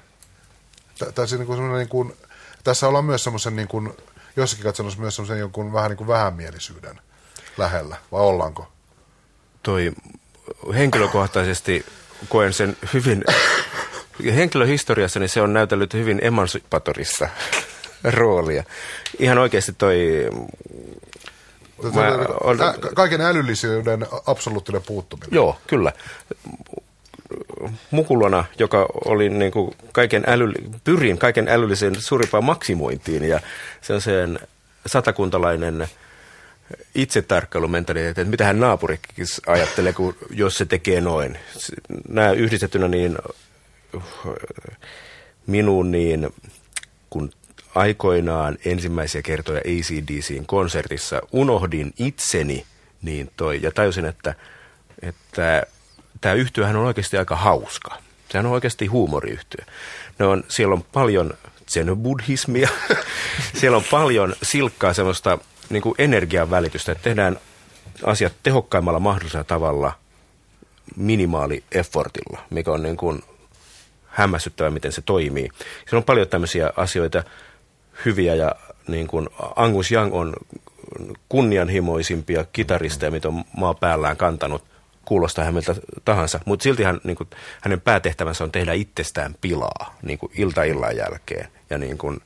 [1.14, 2.16] Tässä, niin kuin niin kuin,
[2.64, 3.96] tässä ollaan myös semmoisen, niin kuin,
[4.36, 7.00] jossakin katsomussa myös semmoisen jonkun vähän niin kuin vähämielisyyden
[7.56, 8.72] lähellä, vai ollaanko?
[9.62, 9.92] Toi
[10.74, 11.86] henkilökohtaisesti
[12.28, 13.24] koen sen hyvin,
[14.36, 17.28] henkilöhistoriassa niin se on näytellyt hyvin emansipatorissa
[18.18, 18.64] roolia.
[19.18, 20.30] Ihan oikeasti toi...
[21.94, 22.08] Mä,
[22.44, 22.58] on,
[22.94, 25.30] kaiken älyllisyyden absoluuttinen puuttuminen.
[25.32, 25.92] Joo, kyllä.
[27.90, 30.52] Mukulona, joka oli niin kuin kaiken äly,
[30.84, 33.40] pyrin kaiken älyllisen suurimpaan maksimointiin ja
[33.80, 34.38] se on sen
[34.86, 35.88] satakuntalainen
[36.94, 41.38] itsetarkkailumentaliteetti, että mitä hän naapurikin ajattelee, kun, jos se tekee noin.
[42.08, 43.18] Nämä yhdistettynä niin
[45.46, 46.30] minuun niin,
[47.10, 47.30] kun
[47.74, 52.66] aikoinaan ensimmäisiä kertoja ACDCin konsertissa unohdin itseni
[53.02, 54.34] niin toi, ja tajusin, että,
[55.02, 55.62] että
[56.20, 57.96] tämä yhtyöhän on oikeasti aika hauska.
[58.30, 59.64] Sehän on oikeasti huumoriyhtyö.
[60.18, 61.34] Ne on, siellä on paljon
[61.70, 62.68] zen-buddhismia,
[63.60, 65.38] siellä on paljon silkkaa semmoista
[65.70, 67.38] niin kuin energian välitystä, että tehdään
[68.04, 69.92] asiat tehokkaimmalla mahdollisella tavalla
[70.96, 73.22] minimaali effortilla, mikä on niin kuin
[74.06, 75.48] hämmästyttävää, miten se toimii.
[75.58, 77.24] Siellä on paljon tämmöisiä asioita
[78.04, 78.54] hyviä ja
[78.88, 80.36] niin kuin Angus Young on
[81.28, 84.64] kunnianhimoisimpia kitaristeja, mitä on maa päällään kantanut,
[85.04, 87.28] kuulostaa häneltä tahansa, mutta silti hän, niin kuin,
[87.60, 91.48] hänen päätehtävänsä on tehdä itsestään pilaa niin kuin ilta illan jälkeen.
[91.70, 92.20] Ja niin kuin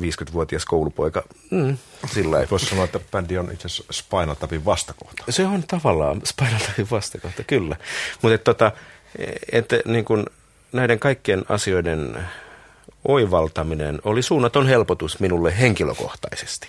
[0.00, 1.76] 50-vuotias koulupoika, mm,
[2.12, 2.46] sillä ei.
[2.50, 5.24] Voisi sanoa, että bändi on itse asiassa Spinal Tapin vastakohta.
[5.30, 7.76] Se on tavallaan Spinal Tapin vastakohta, kyllä.
[8.22, 8.72] Mutta et, tota,
[9.52, 10.26] et, niin kuin
[10.72, 12.28] näiden kaikkien asioiden
[13.08, 16.68] oivaltaminen oli suunnaton helpotus minulle henkilökohtaisesti.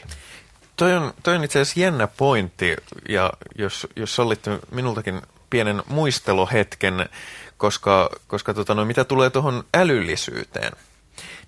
[0.76, 2.76] Toi on, toi on itse asiassa jännä pointti,
[3.10, 7.10] ja jos, jos sallitte minultakin pienen muistelohetken,
[7.58, 10.72] koska, koska tota, no, mitä tulee tuohon älyllisyyteen,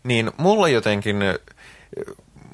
[0.03, 1.19] niin mulla jotenkin,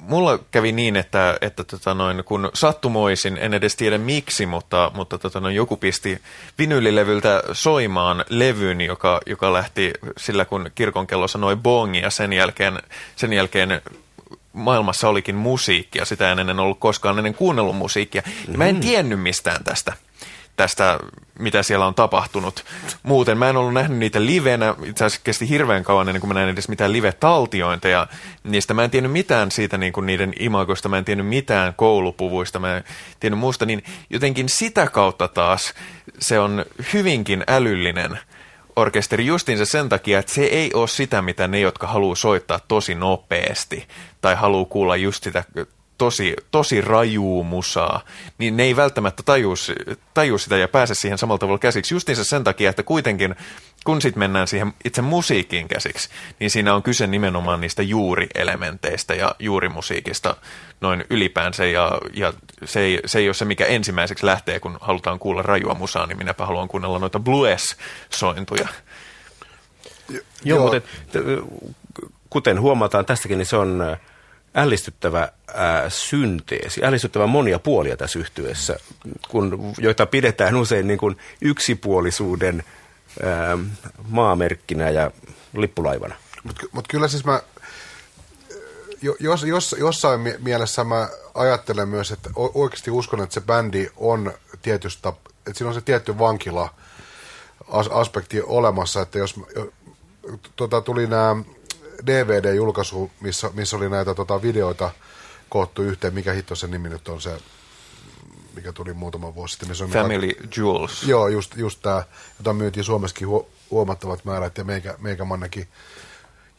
[0.08, 5.18] mulla kävi niin, että, että tota noin, kun sattumoisin, en edes tiedä miksi, mutta, mutta
[5.18, 6.18] tota noin, joku pisti
[6.58, 12.78] vinylilevyltä soimaan levyn, joka, joka lähti sillä, kun kirkonkello sanoi bongi, ja sen jälkeen,
[13.16, 13.82] sen jälkeen
[14.52, 16.04] maailmassa olikin musiikkia.
[16.04, 18.22] Sitä en ennen ollut koskaan ennen kuunnellut musiikkia.
[18.48, 18.80] Ja mä en mm.
[18.80, 19.92] tiennyt mistään tästä
[20.56, 20.98] tästä,
[21.38, 22.64] mitä siellä on tapahtunut.
[23.02, 26.34] Muuten mä en ollut nähnyt niitä livenä, itse asiassa kesti hirveän kauan ennen kuin mä
[26.34, 28.06] näin edes mitään live-taltiointeja.
[28.44, 32.58] Niistä mä en tiennyt mitään siitä niin kuin niiden imagoista, mä en tiennyt mitään koulupuvuista,
[32.58, 32.84] mä en
[33.20, 35.74] tiennyt muusta, niin jotenkin sitä kautta taas
[36.18, 38.18] se on hyvinkin älyllinen
[38.76, 42.94] orkesteri justiinsa sen takia, että se ei ole sitä, mitä ne, jotka haluaa soittaa tosi
[42.94, 43.88] nopeasti
[44.20, 45.44] tai haluaa kuulla just sitä
[45.98, 48.00] tosi, tosi rajuu musaa,
[48.38, 49.54] niin ne ei välttämättä tajuu,
[50.14, 51.94] tajuu sitä ja pääse siihen samalla tavalla käsiksi.
[51.94, 53.36] Justiinsa sen takia, että kuitenkin
[53.84, 56.08] kun sitten mennään siihen itse musiikkiin käsiksi,
[56.40, 60.36] niin siinä on kyse nimenomaan niistä juurielementeistä ja juurimusiikista
[60.80, 61.64] noin ylipäänsä.
[61.64, 62.32] Ja, ja
[62.64, 66.18] se, ei, se ei ole se, mikä ensimmäiseksi lähtee, kun halutaan kuulla rajua musaa, niin
[66.18, 68.68] minäpä haluan kuunnella noita blues-sointuja.
[70.08, 70.84] Joo, Joo, mutta et,
[72.30, 73.96] kuten huomataan tästäkin, niin se on
[74.54, 78.76] ällistyttävä ää, synteesi, ällistyttävä monia puolia tässä yhtyessä,
[79.28, 82.64] kun, joita pidetään usein niin kuin yksipuolisuuden
[83.22, 83.58] ää,
[84.08, 85.10] maamerkkinä ja
[85.56, 86.14] lippulaivana.
[86.44, 87.40] Mutta mut kyllä siis mä,
[89.20, 95.08] jos, jos, jossain mielessä mä ajattelen myös, että oikeasti uskon, että se bändi on tietystä,
[95.46, 96.74] että siinä on se tietty vankila
[97.90, 99.40] aspekti olemassa, että jos
[100.56, 101.36] tota, tuli nämä
[102.06, 104.90] DVD-julkaisu, missä, missä oli näitä tota, videoita
[105.48, 106.14] koottu yhteen.
[106.14, 107.36] Mikä hitto sen nimi nyt on se,
[108.56, 109.68] mikä tuli muutama vuosi sitten.
[109.68, 111.02] Missä Family mikä, Jewels.
[111.02, 112.02] Joo, just, just tämä,
[112.38, 115.68] jota myytiin Suomessakin hu, huomattavat määrät ja meikä, meikämannekin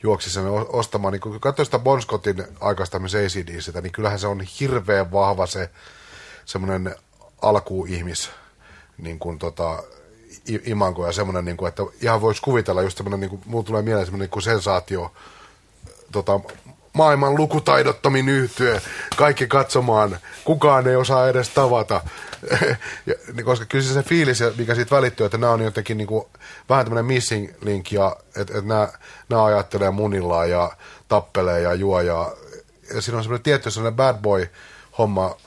[0.04, 1.12] juoksi sen ostamaan.
[1.12, 5.46] Niin kun katsoi sitä Bon Scottin aikaista myös ACD, niin kyllähän se on hirveän vahva
[5.46, 5.70] se
[6.46, 6.96] semmoinen
[7.42, 8.30] alkuihmis
[8.98, 9.84] niin kuin tota,
[10.66, 13.82] imanko ja semmoinen, niin kuin, että ihan voisi kuvitella just semmoinen, niin kuin, mulla tulee
[13.82, 15.12] mieleen semmoinen niin kuin sensaatio,
[16.12, 16.40] tota,
[16.94, 18.80] maailman lukutaidottomin yhtyö,
[19.16, 22.02] kaikki katsomaan, kukaan ei osaa edes tavata.
[23.08, 26.08] ja, niin, koska kyllä se, se fiilis, mikä siitä välittyy, että nämä on jotenkin niin
[26.08, 26.26] kuin,
[26.70, 28.88] vähän tämmöinen missing link, ja että, että nämä,
[29.30, 30.72] nämä ajattelee munillaan ja
[31.08, 32.32] tappelee ja juo, ja,
[32.96, 34.50] ja siinä on semmoinen tietty semmoinen bad boy
[34.98, 35.38] homma,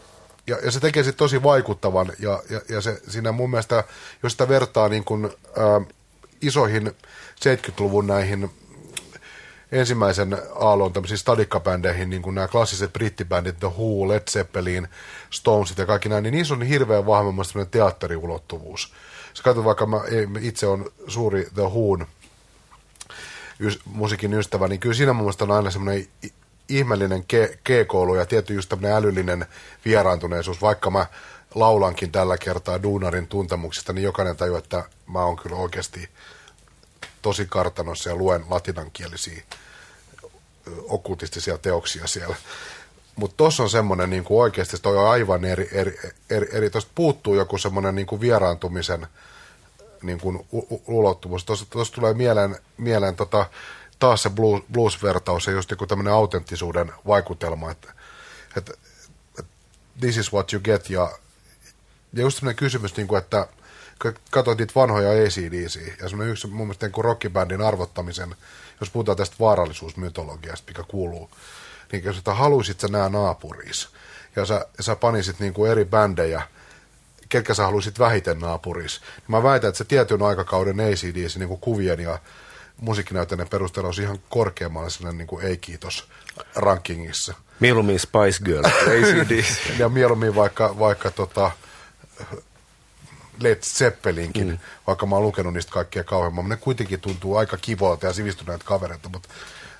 [0.48, 3.84] ja, ja se tekee sitten tosi vaikuttavan, ja, ja, ja se, siinä mun mielestä,
[4.22, 5.30] jos sitä vertaa niin kuin, ä,
[6.42, 6.92] isoihin
[7.44, 8.50] 70-luvun näihin
[9.72, 14.88] ensimmäisen aallon tämmöisiin stadikkabändeihin, niin kuin nämä klassiset brittibändit, The Who, Led Zeppelin,
[15.30, 17.32] Stonesit ja kaikki näin, niin niissä on hirveän vahva
[17.70, 18.92] teatteriulottuvuus.
[19.34, 20.00] Sä katsot vaikka, mä
[20.40, 22.06] itse on suuri The Who'n
[23.84, 26.06] musiikin ystävä, niin kyllä siinä mun mielestä on aina semmoinen
[26.68, 27.24] ihmeellinen
[27.64, 29.46] G-koulu ja tietty just tämmöinen älyllinen
[29.84, 31.06] vieraantuneisuus, vaikka mä
[31.54, 36.08] laulankin tällä kertaa Duunarin tuntemuksista, niin jokainen tajuu, että mä oon kyllä oikeasti
[37.22, 39.42] tosi kartanossa ja luen latinankielisiä
[40.88, 42.36] okkultistisia teoksia siellä.
[43.16, 45.98] Mutta tuossa on semmoinen niin oikeasti, toi on aivan eri, eri,
[46.30, 49.06] eri, eri tuosta puuttuu joku semmoinen niin vieraantumisen
[50.02, 50.46] niin kuin
[50.86, 51.44] ulottuvuus.
[51.44, 53.46] Tuossa tulee mieleen, mieleen tota,
[53.98, 57.92] taas se blues, blues-vertaus ja just joku tämmöinen autenttisuuden vaikutelma, että,
[58.56, 58.72] että,
[59.38, 59.52] että
[60.00, 61.12] this is what you get ja,
[62.12, 63.46] ja just semmoinen kysymys, niin kuin, että
[64.30, 68.36] katsoit niitä vanhoja ACDC ja semmoinen yksi mun mielestä niin rockibändin arvottamisen,
[68.80, 71.30] jos puhutaan tästä vaarallisuusmytologiasta, mikä kuuluu,
[71.92, 73.88] niin jos että haluisit sä nää naapuriis
[74.36, 76.42] ja sä, sä panisit niin kuin eri bändejä
[77.28, 79.00] ketkä sä haluaisit vähiten naapuris.
[79.28, 82.18] Mä väitän, että se tietyn aikakauden ACDC niin kuin kuvien ja
[82.80, 86.08] musiikkinäytäneen perusteella olisi ihan korkeammalla sellainen niin kuin ei-kiitos
[86.54, 87.34] rankingissa.
[87.60, 89.78] Mieluummin Spice Girl, ACDC.
[89.78, 91.50] ja mieluummin vaikka, vaikka tota,
[93.40, 94.58] Led Zeppelinkin, mm.
[94.86, 96.48] vaikka mä oon lukenut niistä kaikkia kauheamman.
[96.48, 99.28] Ne kuitenkin tuntuu aika kivoilta ja sivistyneet kavereita, mutta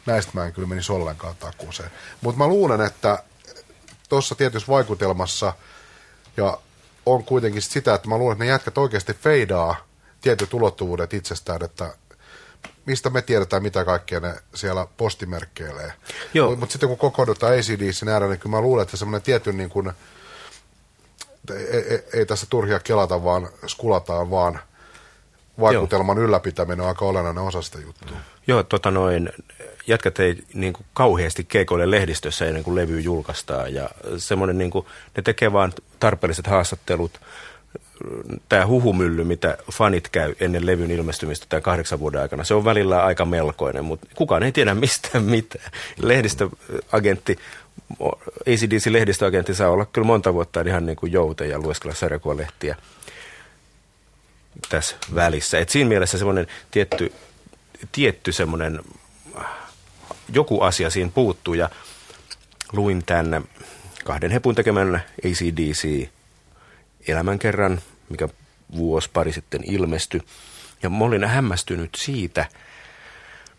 [0.07, 1.91] näistä mä en kyllä menisi ollenkaan takuuseen.
[2.21, 3.23] Mutta mä luulen, että
[4.09, 5.53] tuossa tietyssä vaikutelmassa
[6.37, 6.59] ja
[7.07, 9.77] on kuitenkin sitä, että mä luulen, että ne jätkät oikeasti feidaa
[10.21, 11.95] tietyt ulottuvuudet itsestään, että
[12.89, 15.93] mistä me tiedetään, mitä kaikkea ne siellä postimerkkeilee.
[16.47, 19.71] Mutta mut sitten kun kokoonnutaan ACDCin ääreen, niin kyllä mä luulen, että semmoinen tietyn niin
[19.71, 19.93] kuin,
[21.55, 24.59] ei, ei, ei tässä turhia kelata, vaan skulataan, vaan
[25.61, 26.25] vaikutelman Joo.
[26.25, 28.17] ylläpitäminen on aika olennainen osa sitä juttua.
[28.47, 29.31] Joo, tota noin,
[29.87, 33.75] jätkät ei niin kuin kauheasti keikoille lehdistössä ennen kuin levy julkaistaan.
[33.75, 37.21] Ja semmoinen, niin kuin, ne tekee vaan tarpeelliset haastattelut.
[38.49, 43.05] Tämä huhumylly, mitä fanit käy ennen levyn ilmestymistä tämän kahdeksan vuoden aikana, se on välillä
[43.05, 45.71] aika melkoinen, mutta kukaan ei tiedä mistään mitään.
[46.03, 47.39] Lehdistöagentti
[48.47, 52.77] ACDC-lehdistöagentti saa olla kyllä monta vuotta ihan niin kuin joute ja lueskella sarjakuvalehtiä
[54.69, 55.59] tässä välissä.
[55.59, 57.13] Et siinä mielessä semmoinen tietty,
[57.93, 58.81] tietty semmoinen,
[60.33, 61.71] joku asia siinä puuttuu ja
[62.73, 63.45] luin tämän
[64.05, 66.09] kahden hepun tekemän ACDC
[67.09, 68.29] elämänkerran, mikä
[68.77, 70.21] vuosi pari sitten ilmestyi.
[70.83, 72.47] Ja mä olin hämmästynyt siitä,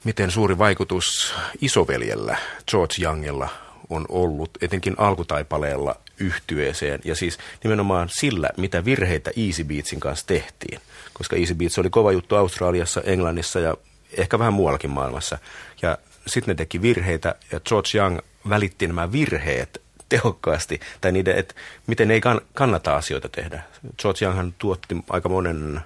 [0.04, 2.38] miten suuri vaikutus isoveljellä,
[2.72, 3.50] George Youngilla,
[3.90, 10.80] on ollut, etenkin alkutaipaleella yhtyeeseen ja siis nimenomaan sillä, mitä virheitä Easy Beatsin kanssa tehtiin.
[11.14, 13.78] Koska Easy Beats oli kova juttu Australiassa, Englannissa ja
[14.18, 15.38] ehkä vähän muuallakin maailmassa.
[15.82, 21.56] Ja sitten ne teki virheitä ja George Young välitti nämä virheet tehokkaasti, tai niiden, että
[21.88, 22.22] miten ei
[22.54, 23.64] kannata asioita tehdä.
[24.02, 25.82] George Younghan tuotti aika monen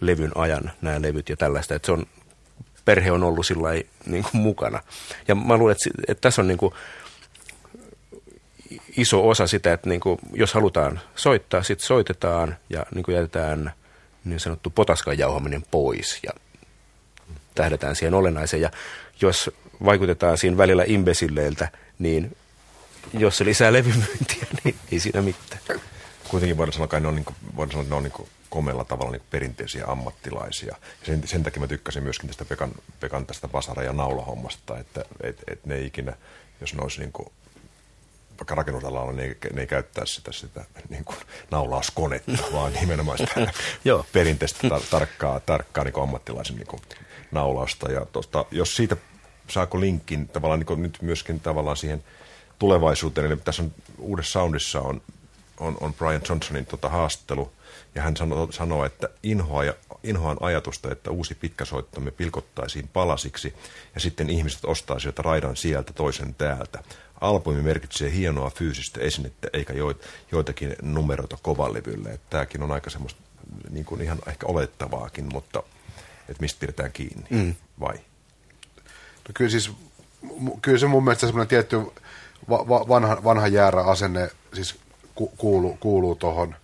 [0.00, 2.06] levyn ajan nämä levyt ja tällaista, että se on,
[2.84, 3.68] perhe on ollut sillä
[4.06, 4.80] niin mukana.
[5.28, 6.74] Ja mä luulen, että, että tässä on niin kuin,
[8.96, 13.72] iso osa sitä, että niin kuin, jos halutaan soittaa, sitten soitetaan ja niin kuin jätetään
[14.24, 16.32] niin sanottu potaskan jauhaminen pois ja
[17.54, 18.60] tähdetään siihen olennaiseen.
[18.60, 18.70] Ja
[19.20, 19.50] jos
[19.84, 22.36] vaikutetaan siinä välillä imbesilleiltä, niin
[23.12, 25.80] jos se lisää levymyyntiä, niin ei siinä mitään.
[26.28, 28.28] Kuitenkin voidaan sanoa, että ne on, niin kuin, voidaan sanoa, että ne on niin kuin
[28.50, 30.76] komella tavalla niin perinteisiä ammattilaisia.
[31.00, 35.04] Ja sen, sen takia mä tykkäsin myöskin tästä Pekan, Pekan tästä vasara- ja naulahommasta, että
[35.22, 36.16] et, et ne ikinä,
[36.60, 37.28] jos ne olisi niin kuin
[38.38, 41.16] vaikka rakennusalalla ne ei, ne ei käyttää sitä, sitä niin kuin
[41.50, 43.52] naulauskonetta, vaan nimenomaan sitä
[44.12, 46.82] perinteistä tar- tarkkaa, tarkkaa niin ammattilaisen niin kuin
[47.30, 47.92] naulausta.
[47.92, 48.96] Ja tosta, jos siitä
[49.48, 52.04] saako linkin tavallaan niin kuin nyt myöskin tavallaan siihen
[52.62, 55.02] tulevaisuuteen, eli tässä on uudessa soundissa on,
[55.58, 57.52] on, on Brian Johnsonin tota haastattelu,
[57.94, 63.54] ja hän sanoo, sanoo että inhoa ja, inhoan ajatusta, että uusi pitkäsoittomme pilkottaisiin palasiksi,
[63.94, 66.82] ja sitten ihmiset ostaisivat raidan sieltä toisen täältä.
[67.20, 69.72] Albumi merkitsee hienoa fyysistä esinettä, eikä
[70.32, 72.20] joitakin numeroita kovalevylle.
[72.30, 73.20] Tämäkin on aika semmoista
[73.70, 75.62] niin kuin ihan ehkä olettavaakin, mutta
[76.28, 77.54] että mistä pidetään kiinni, mm.
[77.80, 77.94] vai?
[79.28, 79.70] No kyllä siis,
[80.62, 81.76] kyllä se mun mielestä semmoinen tietty
[82.50, 84.78] va- va- vanha, vanha jäärä asenne siis
[85.14, 86.54] ku- kuuluu, kuuluu tuohon,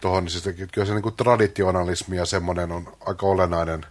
[0.00, 3.86] tohon, siis kyllä se niin kuin traditionalismi ja semmoinen on aika olennainen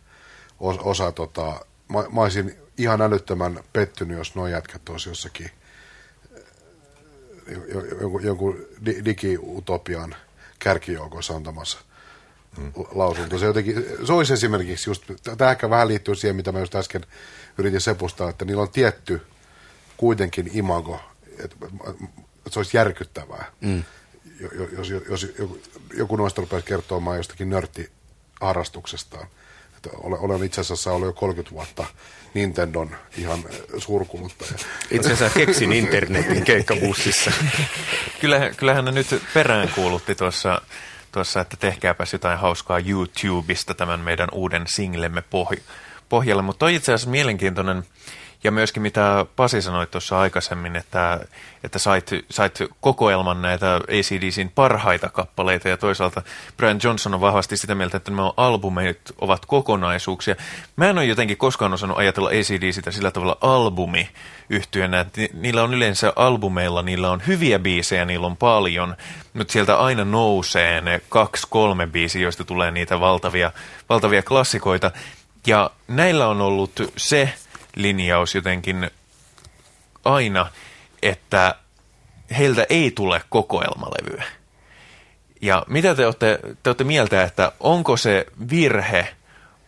[0.59, 5.51] osa, osa tota, mä, mä olisin ihan älyttömän pettynyt, jos nuo jätkät olisi jossakin–
[8.01, 8.65] jonkun, jonkun
[9.05, 10.15] digiutopian
[10.59, 11.79] kärkijoukossa antamassa
[12.55, 12.71] hmm.
[12.91, 13.39] lausunto.
[13.39, 15.03] Se, jotenkin, se olisi esimerkiksi just,
[15.37, 17.05] tämä ehkä vähän liittyy siihen, mitä mä just äsken
[17.57, 19.21] yritin sepustaa, että niillä on tietty
[19.97, 20.99] kuitenkin imago,
[21.39, 21.55] että,
[22.37, 23.83] että se olisi järkyttävää, mm.
[24.77, 25.59] jos, jos, jos joku,
[25.97, 29.27] joku noista rupeaisi kertomaan jostakin nörttiharrastuksestaan.
[29.77, 31.85] Että olen itse asiassa ollut jo 30 vuotta
[32.33, 34.51] Nintendon ihan eh, suurkuluttaja.
[34.91, 37.31] Itse asiassa keksin internetin keikkabussissa.
[38.21, 40.61] kyllähän, kyllähän ne nyt peräänkuulutti tuossa,
[41.11, 45.23] tuossa, että tehkääpäs jotain hauskaa YouTubesta tämän meidän uuden singlemme
[46.09, 46.43] pohjalle.
[46.43, 47.83] Mutta toi itse asiassa mielenkiintoinen
[48.43, 51.19] ja myöskin mitä Pasi sanoi tuossa aikaisemmin, että,
[51.63, 56.21] että sait, sait kokoelman näitä ACDCin parhaita kappaleita ja toisaalta
[56.57, 60.35] Brian Johnson on vahvasti sitä mieltä, että nämä albumit ovat kokonaisuuksia.
[60.75, 64.09] Mä en ole jotenkin koskaan osannut ajatella ACDCitä sillä tavalla albumi
[64.49, 68.95] yhtyönä, että niillä on yleensä albumeilla, niillä on hyviä biisejä, niillä on paljon,
[69.33, 73.51] mutta sieltä aina nousee ne kaksi, kolme biisiä, joista tulee niitä valtavia,
[73.89, 74.91] valtavia klassikoita.
[75.47, 77.33] Ja näillä on ollut se
[77.75, 78.91] linjaus jotenkin
[80.05, 80.47] aina,
[81.01, 81.55] että
[82.37, 84.23] heiltä ei tule kokoelmalevyä.
[85.41, 89.07] Ja mitä te olette, te olette mieltä, että onko se virhe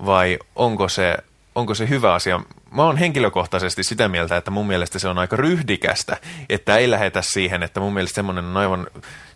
[0.06, 1.18] vai onko se,
[1.56, 2.40] onko se hyvä asia?
[2.72, 6.18] Mä oon henkilökohtaisesti sitä mieltä, että mun mielestä se on aika ryhdikästä,
[6.50, 8.88] että ei lähetä siihen, että mun mielestä semmoinen on aivan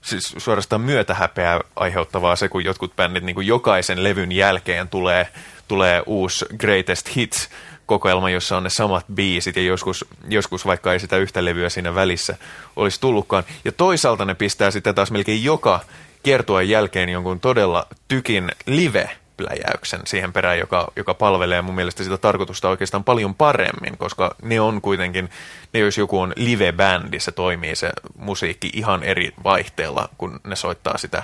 [0.01, 5.27] siis suorastaan myötähäpeää aiheuttavaa se, kun jotkut bändit niin kuin jokaisen levyn jälkeen tulee,
[5.67, 7.49] tulee uusi Greatest Hits
[7.89, 11.95] kokoelma, jossa on ne samat biisit ja joskus, joskus vaikka ei sitä yhtä levyä siinä
[11.95, 12.37] välissä
[12.75, 13.43] olisi tullutkaan.
[13.65, 15.79] Ja toisaalta ne pistää sitten taas melkein joka
[16.23, 22.17] kiertueen jälkeen jonkun todella tykin live pläjäyksen siihen perään, joka, joka palvelee mun mielestä sitä
[22.17, 25.29] tarkoitusta oikeastaan paljon paremmin, koska ne on kuitenkin,
[25.73, 30.97] ne jos joku on live-bändi, se toimii se musiikki ihan eri vaihteella, kun ne soittaa
[30.97, 31.23] sitä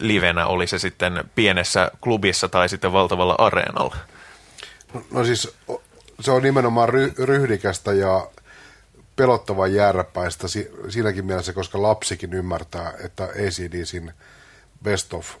[0.00, 3.96] livenä, oli se sitten pienessä klubissa tai sitten valtavalla areenalla.
[5.10, 5.56] No siis
[6.20, 8.30] se on nimenomaan ry- ryhdikästä ja
[9.16, 10.46] pelottavan järpäistä
[10.88, 14.12] siinäkin mielessä, koska lapsikin ymmärtää, että ACDCin
[14.82, 15.34] best of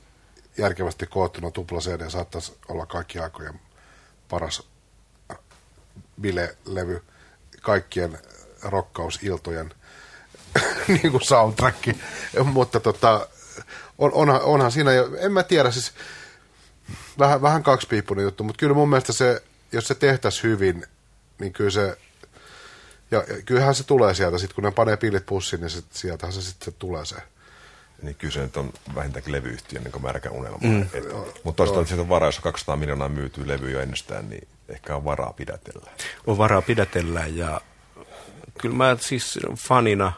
[0.58, 3.60] järkevästi koottuna tupla CD saattaisi olla kaikki aikojen
[4.28, 4.68] paras
[6.20, 7.02] bilelevy
[7.60, 8.18] kaikkien
[8.62, 9.74] rokkausiltojen
[10.88, 11.88] niin kuin soundtrack.
[12.44, 13.28] Mutta tota,
[13.98, 15.92] on, onhan, onhan siinä jo, en mä tiedä, siis
[17.18, 19.42] vähän, vähän kaksipiippunen juttu, mutta kyllä mun mielestä se,
[19.72, 20.86] jos se tehtäisiin hyvin,
[21.38, 21.98] niin kyllä se,
[23.10, 26.42] ja kyllähän se tulee sieltä, sitten kun ne panee pillit pussiin, niin se, sieltähän se
[26.42, 27.16] sitten tulee se.
[28.02, 30.58] Niin kyllä se nyt on vähintäänkin levyyhtiö niin märkä unelma.
[30.62, 30.86] Mm.
[31.44, 35.04] Mutta toisaalta siitä on varaa, jos 200 miljoonaa myytyy levy jo ennestään, niin ehkä on
[35.04, 35.90] varaa pidätellä.
[36.26, 37.60] On varaa pidätellä ja
[38.60, 39.38] kyllä mä siis
[39.68, 40.12] fanina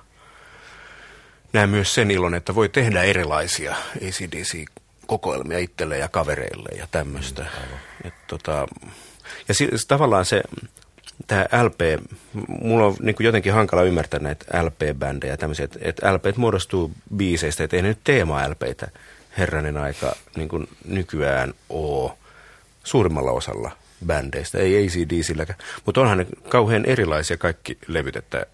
[1.52, 4.64] näen myös sen ilon, että voi tehdä erilaisia ACDC
[5.06, 7.42] kokoelmia itselle ja kavereille ja tämmöistä.
[7.42, 8.66] Mm, tota,
[9.48, 10.42] ja siis tavallaan se,
[11.26, 11.80] tämä LP,
[12.48, 17.76] mulla on niin jotenkin hankala ymmärtää näitä LP-bändejä tämmöisiä, että, että LP muodostuu biiseistä, että
[17.76, 18.88] ei ne nyt teema-LPitä
[19.38, 22.12] herranen aika niin kuin nykyään ole
[22.84, 23.70] suurimmalla osalla
[24.06, 28.46] bändeistä, ei ACDCilläkään, mutta onhan ne kauhean erilaisia kaikki levyt, että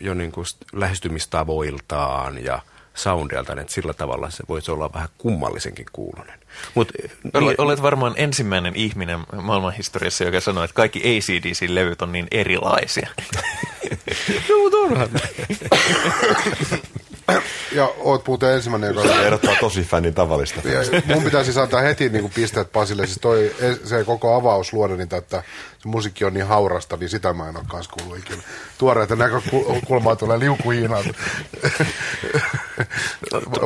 [0.00, 2.62] jo niin kuin lähestymistavoiltaan ja–
[2.96, 6.38] soundilta, että sillä tavalla se voisi olla vähän kummallisenkin kuulonen.
[6.74, 6.92] Mut,
[7.40, 13.08] niin, olet varmaan ensimmäinen ihminen maailmanhistoriassa, joka sanoo, että kaikki ACDC-levyt on niin erilaisia.
[14.48, 15.08] no, mutta onhan.
[17.72, 19.08] Ja oot muuten ensimmäinen, joka...
[19.08, 20.68] Se ehdottaa tosi fänin tavallista.
[20.68, 23.06] Ja mun pitäisi siis antaa heti niin kuin pisteet Pasille.
[23.06, 23.54] Siis toi,
[23.84, 25.42] se koko avaus luoda niitä, että
[25.78, 28.42] se musiikki on niin haurasta, niin sitä mä en ole kanssa kuullut ikinä.
[28.78, 31.04] Tuoreita näkökulmaa tulee liukuhiinaan.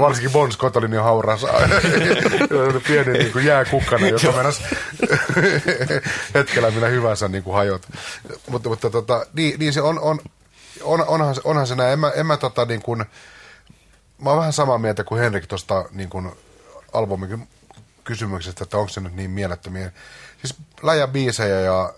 [0.00, 1.46] Varsinkin Bon Scott oli niin hauras.
[2.86, 4.62] Pieni niin kuin jääkukkana, joka mennäs
[6.34, 7.82] hetkellä minä hyvänsä niin kuin hajot.
[8.46, 10.20] Mutta, mutta tota, niin, niin se on, on
[10.82, 11.92] on, onhan, onhan se näin.
[11.92, 13.04] En mä, en mä tota niin kuin,
[14.20, 16.32] mä oon vähän samaa mieltä kuin Henrik tuosta niin kuin
[16.92, 17.48] albumin
[18.04, 19.92] kysymyksestä, että onko se nyt niin mielettömiä.
[20.38, 21.94] Siis läjä biisejä ja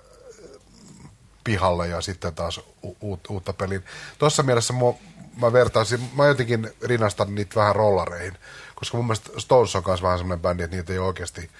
[1.44, 3.80] pihalle ja sitten taas u- uutta peliä.
[4.18, 4.94] Tuossa mielessä mua,
[5.40, 8.38] mä vertaisin, mä jotenkin rinnastan niitä vähän rollareihin,
[8.74, 11.50] koska mun mielestä Stones on myös vähän semmoinen bändi, että niitä ei oikeasti,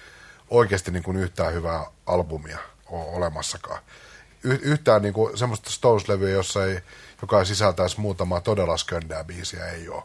[0.50, 3.82] oikeasti niin kuin yhtään hyvää albumia ole olemassakaan.
[4.44, 6.80] Y- yhtään niin kuin semmoista Stones-levyä, jossa ei,
[7.22, 10.02] joka sisältäisi muutamaa todella sköndää biisiä, ei ole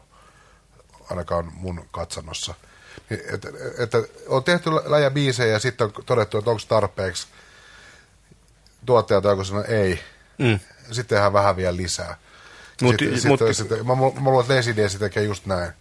[1.10, 2.54] ainakaan mun katsannossa.
[3.10, 3.48] Niin, että
[3.78, 7.26] et, et, on tehty läjä biisejä ja sitten on todettu, että onko tarpeeksi
[8.86, 10.00] tuottaja tai joku sanoo ei.
[10.38, 10.60] Mm.
[10.86, 12.16] Sitten tehdään vähän vielä lisää.
[12.82, 15.72] Mut, sitten, mut, sitten, sitten, mä, mä luulen, että Lesidiesi tekee just näin.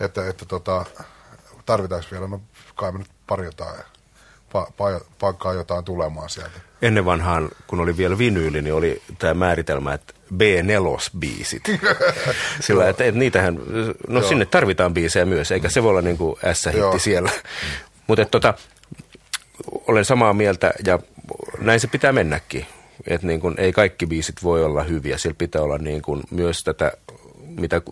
[0.00, 0.84] Että, että tota,
[1.66, 2.40] tarvitaanko vielä, no
[2.74, 3.84] kai me nyt pari jotain
[4.54, 6.60] pa, pa, paikkaa jotain tulemaan sieltä.
[6.84, 11.80] Ennen vanhaan, kun oli vielä vinyyli, niin oli tämä määritelmä, että B4-biisit.
[12.60, 13.60] Sillä, että, että niitähän,
[14.08, 14.28] no Joo.
[14.28, 17.30] sinne tarvitaan biisejä myös, eikä se voi olla niin kuin S-hitti siellä.
[18.06, 18.54] Mutta tota,
[19.86, 20.98] olen samaa mieltä ja
[21.60, 22.66] näin se pitää mennäkin.
[23.06, 26.64] Että niin kuin, ei kaikki biisit voi olla hyviä, sillä pitää olla niin kuin myös
[26.64, 26.92] tätä
[27.60, 27.82] mitä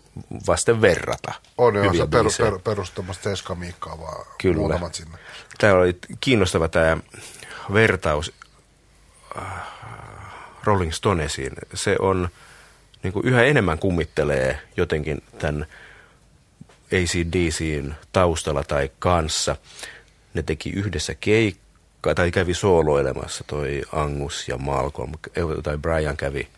[0.47, 1.32] vasten verrata.
[1.59, 4.57] On, on se per, per, perustamasta seskamiikkaa vaan Kyllä.
[4.57, 5.18] muutamat sinne.
[5.59, 6.97] Tämä oli kiinnostava tämä
[7.72, 8.32] vertaus
[10.64, 11.53] Rolling Stonesiin.
[11.74, 12.28] Se on
[13.03, 15.66] niin kuin yhä enemmän kummittelee jotenkin tämän
[16.93, 19.57] ACDCin taustalla tai kanssa.
[20.35, 25.12] Ne teki yhdessä keikkaa, tai kävi sooloilemassa toi Angus ja Malcolm,
[25.62, 26.49] tai Brian kävi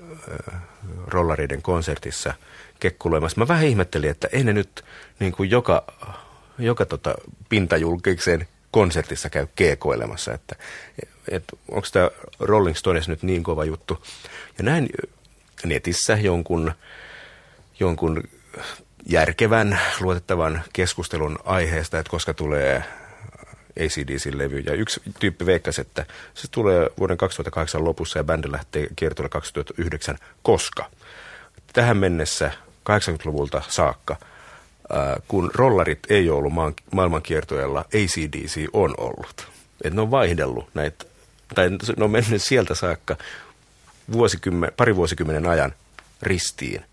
[0.00, 0.60] äh,
[1.06, 2.34] rollareiden konsertissa
[2.80, 3.40] kekkuloimassa.
[3.40, 4.84] Mä vähän ihmettelin, että ei ne nyt
[5.20, 5.84] niin kuin joka,
[6.58, 7.14] joka tota
[7.48, 8.48] pintajulkiksen
[8.78, 10.56] konsertissa käy keekoilemassa, että,
[11.28, 12.10] että onko tämä
[12.40, 14.02] Rolling Stones nyt niin kova juttu.
[14.58, 14.88] Ja näin
[15.64, 16.72] netissä jonkun,
[17.80, 18.22] jonkun
[19.06, 22.84] järkevän, luotettavan keskustelun aiheesta, että koska tulee
[23.80, 24.58] ACDC-levy.
[24.58, 30.18] Ja yksi tyyppi veikkasi, että se tulee vuoden 2008 lopussa ja bändi lähtee kiertoille 2009,
[30.42, 30.90] koska
[31.72, 32.50] tähän mennessä
[32.90, 34.16] 80-luvulta saakka,
[35.28, 39.48] kun rollarit ei ollut maan, maailmankiertoilla, ACDC on ollut.
[39.84, 41.04] Et ne on vaihdellut näitä,
[41.54, 43.16] tai ne on mennyt sieltä saakka
[44.12, 45.74] vuosikymmen, pari vuosikymmenen ajan
[46.22, 46.84] ristiin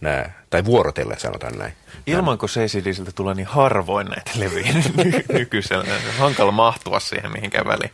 [0.00, 1.72] nämä, tai vuorotellen sanotaan näin.
[2.06, 4.74] Ilmanko CCDsiltä tulee niin harvoin näitä levyjä
[5.38, 5.84] nykyisellä?
[6.18, 7.90] Hankala mahtua siihen mihinkään väliin.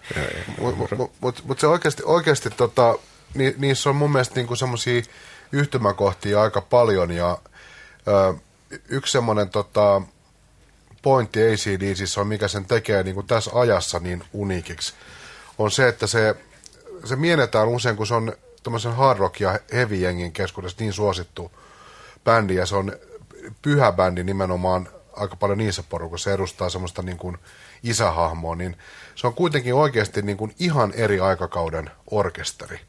[0.59, 2.99] Mutta mut, mut, mut se oikeasti, oikeasti tota,
[3.35, 5.03] ni, niissä on mun mielestä niinku semmoisia
[5.53, 7.39] yhtymäkohtia aika paljon ja
[8.09, 8.35] ö,
[8.89, 10.03] yksi semmoinen tota,
[11.03, 14.95] pointti ACDCissä on, mikä sen tekee niin kuin tässä ajassa niin uniikiksi,
[15.59, 16.37] on se, että se,
[17.05, 21.53] se mietitään usein, kun se on tämmöisen hard rock ja heavy jengin keskuudessa niin suosittu
[22.25, 22.93] bändi ja se on
[23.63, 27.39] pyhä bändi nimenomaan aika paljon niissä porukassa, se edustaa semmoista niin kuin
[27.83, 28.77] isähahmoa, niin
[29.15, 32.81] se on kuitenkin oikeasti niin kuin ihan eri aikakauden orkesteri.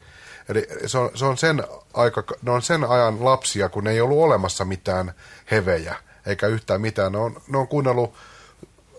[0.48, 1.64] Eli se on, se on sen
[1.94, 5.12] aika, ne on sen ajan lapsia, kun ei ollut olemassa mitään
[5.50, 7.12] hevejä, eikä yhtään mitään.
[7.12, 8.14] Ne on, ne on kuunnellut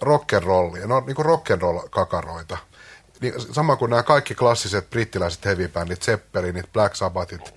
[0.03, 2.57] rock'n'rollia, ne on niin rock'n'roll-kakaroita.
[3.21, 7.53] Niin, sama kuin nämä kaikki klassiset brittiläiset heavy-bändit, Zeppelinit, Black Sabbathit,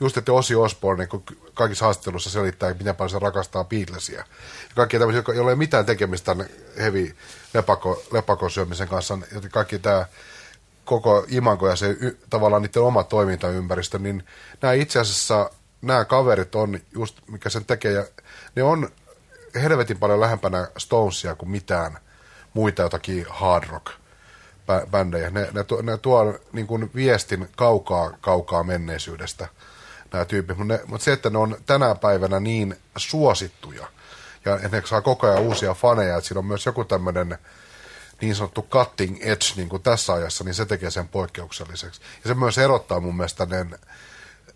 [0.00, 1.24] just että Osi Osbourne niin
[1.54, 4.18] kaikissa haastatteluissa selittää, miten paljon se rakastaa Beatlesia.
[4.18, 4.24] Ja
[4.74, 6.36] kaikki tämmöisiä, joilla ei ole mitään tekemistä
[6.78, 7.16] heavy
[7.54, 10.06] lepako, lepakon syömisen kanssa, joten kaikki tämä
[10.84, 14.24] koko imanko ja se y, tavallaan niiden oma toimintaympäristö, niin
[14.62, 15.50] nämä itse asiassa,
[15.82, 18.04] nämä kaverit on just, mikä sen tekee, ja
[18.54, 18.88] ne on
[19.54, 21.98] helvetin paljon lähempänä Stonesia kuin mitään
[22.54, 23.86] muita jotakin hard rock
[24.90, 25.30] bändejä.
[25.30, 29.48] Ne, ne, tuo, ne tuo niin kuin viestin kaukaa, kaukaa menneisyydestä
[30.12, 33.86] nämä tyypit, mutta, mutta se, että ne on tänä päivänä niin suosittuja,
[34.44, 37.38] ja ne saa koko ajan uusia faneja, että siinä on myös joku tämmöinen
[38.24, 42.00] niin sanottu cutting edge niin kuin tässä ajassa, niin se tekee sen poikkeukselliseksi.
[42.24, 43.66] Ja se myös erottaa mun mielestä ne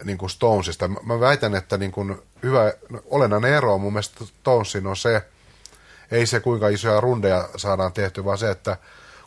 [0.04, 0.88] niin kuin Stonesista.
[0.88, 2.72] Mä väitän, että niin kuin hyvä,
[3.04, 5.22] olennainen ero mun mielestä Stonesin on se,
[6.10, 8.76] ei se kuinka isoja rundeja saadaan tehty, vaan se, että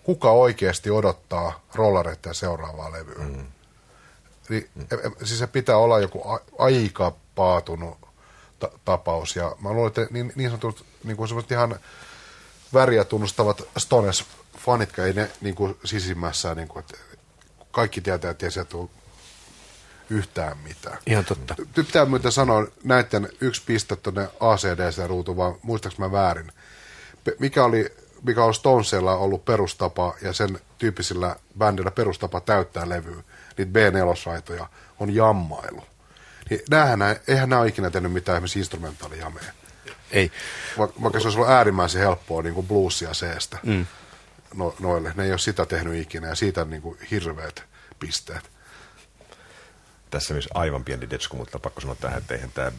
[0.03, 3.25] kuka oikeasti odottaa rollareiden seuraavaa levyä.
[3.25, 3.45] Mm.
[4.49, 4.85] Eli, mm.
[5.23, 6.23] Siis se pitää olla joku
[6.57, 7.97] aika paatunut
[8.59, 9.35] ta- tapaus.
[9.35, 11.79] Ja mä luulen, että niin, niin sanotut niin kuin ihan
[12.73, 14.25] väriä tunnustavat Stones
[14.57, 16.97] fanitkaan ei ne niin kuin sisimmässään, niin kuin, että
[17.71, 18.89] kaikki tietää, että ei sieltä tule
[20.09, 20.97] yhtään mitään.
[21.07, 21.55] Ihan totta.
[21.75, 26.51] Pitää muuten sanoa näiden yksi piste tuonne ACDC-ruutuun, vaan muistaaks mä väärin.
[27.39, 33.23] Mikä oli, mikä on Stonesilla ollut perustapa ja sen tyyppisillä bändillä perustapa täyttää levyä,
[33.57, 34.67] niitä B4-raitoja,
[34.99, 35.83] on jammailu.
[36.49, 39.43] Niin näähän, eihän nämä ole ikinä tehnyt mitään esimerkiksi instrumentaalijamea.
[40.11, 40.31] Ei.
[40.77, 43.85] Vaikka se olisi ollut äärimmäisen helppoa niin kuin bluesia seestä mm.
[44.55, 45.13] no, noille.
[45.15, 47.63] Ne ei ole sitä tehnyt ikinä ja siitä on niin kuin hirveät
[47.99, 48.51] pisteet.
[50.09, 52.71] Tässä myös aivan pieni detsku, mutta pakko sanoa tähän, että eihän tämä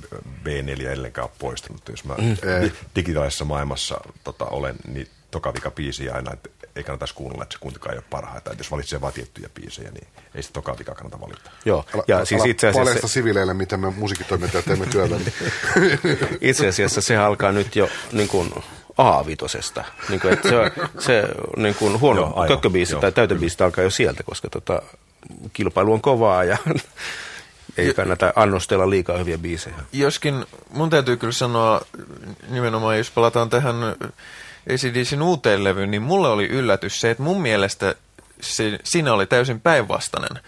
[0.44, 1.88] B4 ellenkään ole poistunut.
[1.88, 2.36] Jos mä mm.
[2.96, 7.58] digitaalisessa maailmassa tota, olen, niin toka vika biisi aina, että ei kannata kuunnella, että se
[7.58, 8.50] kuitenkaan ei ole parhaita.
[8.50, 11.50] Että jos valitsee vain tiettyjä biisejä, niin ei sitä toka vika kannata valita.
[11.64, 12.84] Joo, ja ala, siis itse asiassa...
[12.84, 15.14] Paljasta siviileille, miten me musiikkitoimittajat teemme työtä.
[15.14, 15.32] Niin.
[16.40, 18.54] itse asiassa se alkaa nyt jo niin kuin
[18.98, 19.84] A-vitosesta.
[20.08, 20.56] Niin kuin, että se,
[20.98, 24.82] se niin kuin huono kökköbiisi tai täytebiisi alkaa jo sieltä, koska tota,
[25.52, 26.58] kilpailu on kovaa ja
[27.76, 29.76] ei kannata annostella liikaa hyviä biisejä.
[29.92, 31.80] Joskin mun täytyy kyllä sanoa,
[32.48, 33.76] nimenomaan jos palataan tähän
[34.70, 37.94] ACDCin uuteen levyyn, niin mulle oli yllätys se, että mun mielestä
[38.40, 40.42] se, siinä oli täysin päinvastainen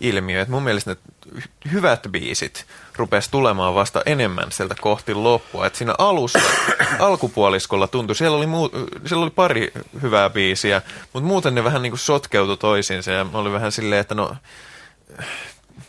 [0.00, 0.40] ilmiö.
[0.40, 1.42] Että mun mielestä ne
[1.72, 2.66] hyvät biisit
[2.96, 5.66] rupesi tulemaan vasta enemmän sieltä kohti loppua.
[5.66, 6.40] Että siinä alussa,
[6.98, 8.70] alkupuoliskolla tuntui, siellä oli, muu,
[9.06, 13.38] siellä oli pari hyvää biisiä, mutta muuten ne vähän niin kuin sotkeutui toisiinsa ja mä
[13.38, 14.36] olin vähän silleen, että no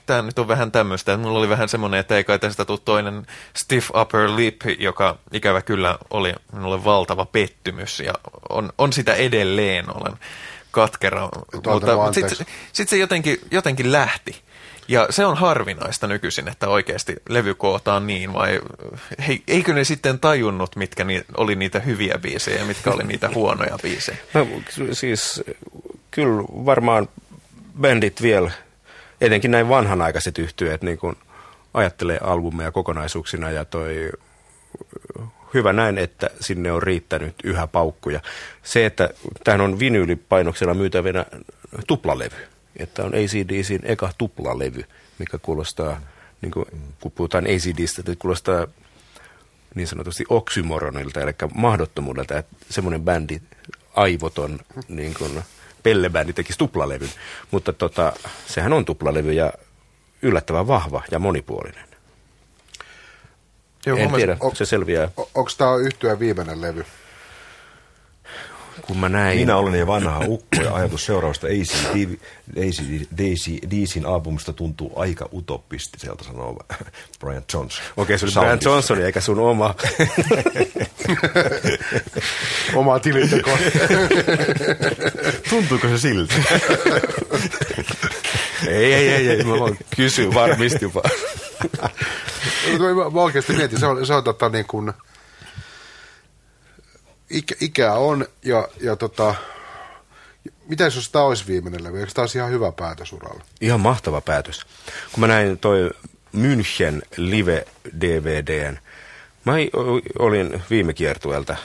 [0.06, 1.18] tämä nyt on vähän tämmöistä.
[1.18, 5.62] Mulla oli vähän semmoinen, että ei kai tästä tule toinen stiff upper lip, joka ikävä
[5.62, 8.14] kyllä oli minulle valtava pettymys ja
[8.50, 10.14] on, on sitä edelleen, olen
[10.72, 11.30] katkera.
[11.54, 14.42] Mutta, mutta sitten sit se jotenkin, jotenkin lähti.
[14.88, 18.60] Ja se on harvinaista nykyisin, että oikeasti levy kootaan niin, vai
[19.28, 23.30] he, eikö ne sitten tajunnut, mitkä ni, oli niitä hyviä biisejä ja mitkä oli niitä
[23.36, 24.18] huonoja biisejä?
[24.34, 24.48] No,
[24.92, 25.44] siis
[26.12, 27.10] kyllä varmaan
[27.82, 28.52] bändit vielä
[29.22, 31.16] etenkin näin vanhanaikaiset yhtyöt niin kuin
[31.74, 34.10] ajattelee albumeja kokonaisuuksina ja toi
[35.54, 38.20] hyvä näin, että sinne on riittänyt yhä paukkuja.
[38.64, 39.10] Se, että
[39.44, 41.26] tähän on vinyylipainoksella myytävänä
[41.88, 42.36] tuplalevy,
[42.78, 44.84] että on ACDCin eka tuplalevy,
[45.20, 46.02] mikä kuulostaa,
[46.42, 46.66] niin kuin,
[47.02, 48.68] kun puhutaan ACDstä, että kuulostaa
[49.76, 53.42] niin sanotusti oksymoronilta, eli mahdottomuudelta, että semmoinen bändi,
[53.96, 55.44] aivoton niin kuin
[55.84, 57.10] pellebändi tekisi tuplalevyn.
[57.52, 58.14] Mutta tota,
[58.48, 59.54] sehän on tuplalevy ja
[60.22, 61.90] yllättävän vahva ja monipuolinen.
[63.86, 66.86] Joo, en tiedä, on- se selviää, O- Onko tämä yhtyä viimeinen levy?
[68.82, 69.40] Kun mä näin.
[69.40, 71.48] Minä olen niin vanha ukko ja ajatus seuraavasta
[72.58, 76.60] ACDCin albumista tuntuu aika utopistiselta, sanoo
[77.20, 77.84] Brian Johnson.
[77.98, 78.60] Okei, se oli Brian.
[78.64, 79.76] Johnson eikä sun oma.
[82.76, 83.58] Omaa tilinteko.
[85.50, 86.34] Tuntuuko se siltä?
[88.68, 91.10] ei, ei, ei, ei, mä vaan kysyn varmisti vaan.
[92.80, 94.94] mä, mä oikeasti mietin, se on, se on tota niin kuin,
[97.30, 99.36] ikä, ikää on ja, ja tota,
[100.68, 102.00] mitä jos tämä olisi viimeinen levy?
[102.00, 103.44] Eikö tämä olisi ihan hyvä päätös uralla?
[103.62, 104.66] Ihan mahtava päätös.
[105.12, 105.90] Kun mä näin toi
[106.38, 107.66] München live
[108.02, 108.80] DVDn,
[109.46, 109.54] mä
[110.20, 111.56] olin viime kiertueelta,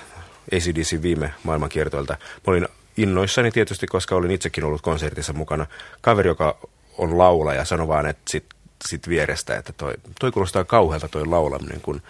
[0.53, 2.13] ACDC viime maailmankiertueelta.
[2.13, 5.67] Mä olin innoissani tietysti, koska olin itsekin ollut konsertissa mukana.
[6.01, 6.57] Kaveri, joka
[6.99, 8.45] on laulaja, sanoi vaan, että sit,
[8.89, 12.03] sit vierestä, että toi, toi kuulostaa kauhealta toi laulaminen, kun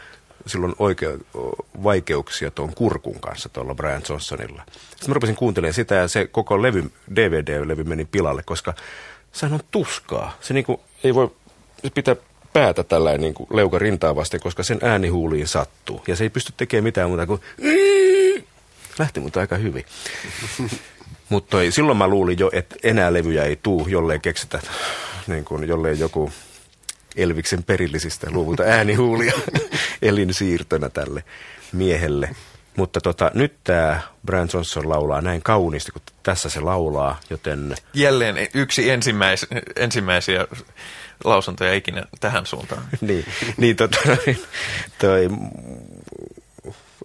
[0.46, 1.10] silloin oikea,
[1.82, 4.62] vaikeuksia tuon kurkun kanssa tuolla Brian Johnsonilla.
[4.72, 8.74] Sitten mä rupesin kuuntelemaan sitä ja se koko levy, DVD-levy meni pilalle, koska
[9.32, 10.36] sehän on tuskaa.
[10.40, 11.30] Se niinku ei voi
[11.94, 12.16] pitää
[12.52, 16.02] päätä tällä niin kuin leuka rintaa vasten, koska sen äänihuuliin sattuu.
[16.06, 17.40] Ja se ei pysty tekemään mitään muuta kuin
[18.98, 19.84] lähti mutta aika hyvin.
[21.28, 24.60] Mutta silloin mä luulin jo, että enää levyjä ei tuu, jollei keksitä,
[25.26, 26.32] niin kuin, jollei joku
[27.16, 29.32] Elviksen perillisistä luovuta äänihuulia
[30.02, 31.24] elinsiirtönä tälle
[31.72, 32.30] miehelle.
[32.76, 38.48] Mutta tota, nyt tämä Brian Johnson laulaa näin kauniisti, kun tässä se laulaa, joten Jälleen
[38.54, 39.46] yksi ensimmäis,
[39.76, 40.46] ensimmäisiä
[41.24, 42.82] lausuntoja ikinä tähän suuntaan.
[43.00, 43.24] niin,
[43.56, 43.98] niin tota,
[44.98, 45.28] toi,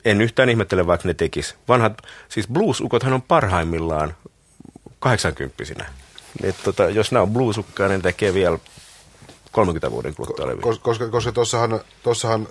[0.06, 1.56] en yhtään ihmettele, vaikka ne tekis.
[1.68, 4.16] Vanhat, siis bluesukothan on parhaimmillaan
[5.00, 5.86] 80
[6.44, 8.58] Et tota, jos nämä on bluesukkaa, niin tekee vielä
[9.52, 10.62] 30 vuoden kuluttua levyä.
[10.62, 12.48] Kos- Koska, koska tossahan, tossahan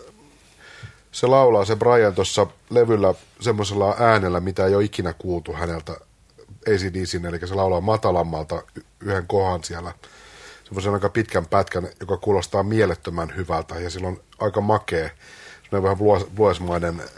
[1.12, 5.92] se laulaa se Brian tuossa levyllä semmoisella äänellä, mitä ei ole ikinä kuultu häneltä
[6.66, 8.62] ACDCin, eli se laulaa matalammalta
[9.00, 9.92] yhden kohan siellä,
[10.64, 15.10] semmoisen aika pitkän pätkän, joka kuulostaa mielettömän hyvältä, ja sillä on aika makea,
[15.70, 15.82] semmoinen
[16.96, 17.08] vähän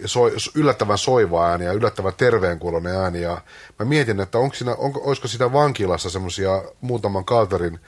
[0.00, 3.20] ja soi, yllättävän soiva ääni ja yllättävän terveenkuuloinen ääni.
[3.20, 3.40] Ja
[3.78, 7.80] mä mietin, että onko siinä, onko, olisiko sitä vankilassa semmoisia muutaman kalterin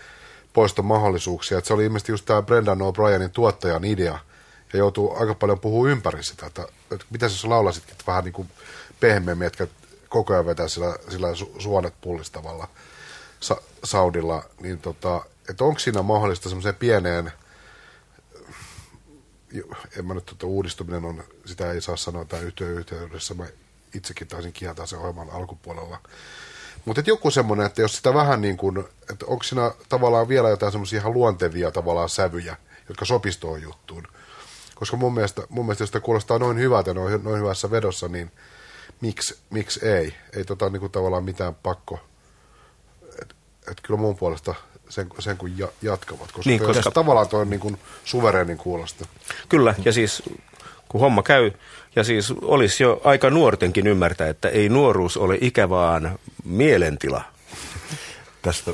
[0.52, 1.58] poiston mahdollisuuksia.
[1.58, 4.18] Että se oli ilmeisesti just tämä Brendan O'Brienin tuottajan idea.
[4.72, 8.50] Ja joutuu aika paljon puhua ympäri sitä, että, että mitä jos laulasitkin vähän niin kuin
[9.00, 9.66] pehmeämmin, etkä
[10.08, 12.68] koko ajan vetää sillä, sillä su, suonet pullistavalla
[13.40, 14.44] sa, saudilla.
[14.60, 17.32] Niin tota, että onko siinä mahdollista semmoiseen pieneen
[19.98, 23.46] en mä nyt, että uudistuminen on, sitä ei saa sanoa tämän yhteydessä, mä
[23.94, 26.00] itsekin taisin kieltää sen ohjelman alkupuolella.
[26.84, 28.78] Mutta joku semmoinen, että jos sitä vähän niin kuin,
[29.10, 32.56] että onko siinä tavallaan vielä jotain semmoisia ihan luontevia tavallaan sävyjä,
[32.88, 34.06] jotka sopisi tuohon juttuun.
[34.74, 38.32] Koska mun mielestä, mun mielestä jos sitä kuulostaa noin hyvältä, noin, noin hyvässä vedossa, niin
[39.00, 40.14] miksi, miksi ei?
[40.36, 42.00] Ei tota niin kuin tavallaan mitään pakko.
[43.22, 43.34] Että
[43.70, 44.54] et kyllä mun puolesta
[44.88, 46.90] sen, sen kun ja, jatkavat, koska, Niin, koska...
[46.90, 49.06] tavallaan toi on niin kuin suvereenin kuulosta.
[49.48, 50.22] Kyllä, ja siis
[50.88, 51.50] kun homma käy,
[51.96, 57.22] ja siis olisi jo aika nuortenkin ymmärtää, että ei nuoruus ole ikä, vaan mielentila,
[58.42, 58.70] Tästä,